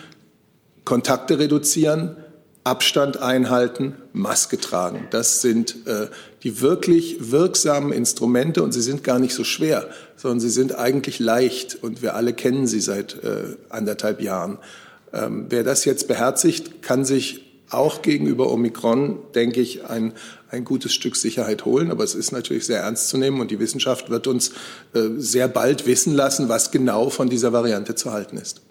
[0.85, 2.15] Kontakte reduzieren,
[2.67, 5.07] Abstand einhalten, Maske tragen.
[5.09, 6.07] Das sind äh,
[6.43, 9.87] die wirklich wirksamen Instrumente und sie sind gar nicht so schwer,
[10.17, 14.57] sondern sie sind eigentlich leicht und wir alle kennen sie seit äh, anderthalb Jahren.
[15.13, 20.13] Ähm, wer das jetzt beherzigt, kann sich auch gegenüber Omikron, denke ich, ein,
[20.49, 21.89] ein gutes Stück Sicherheit holen.
[21.89, 24.51] Aber es ist natürlich sehr ernst zu nehmen und die Wissenschaft wird uns
[24.93, 28.61] äh, sehr bald wissen lassen, was genau von dieser Variante zu halten ist.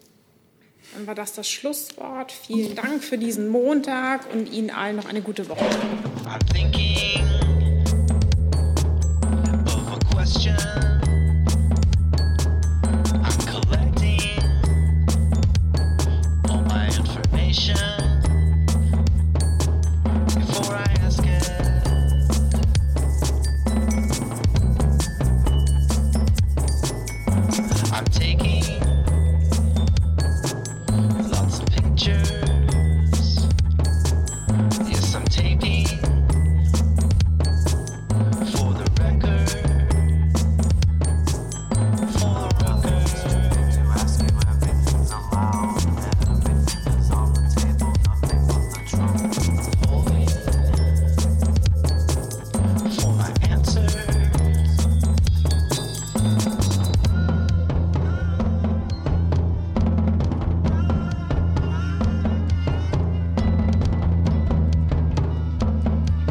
[0.95, 2.33] Dann war das das Schlusswort.
[2.33, 5.65] Vielen Dank für diesen Montag und Ihnen allen noch eine gute Woche.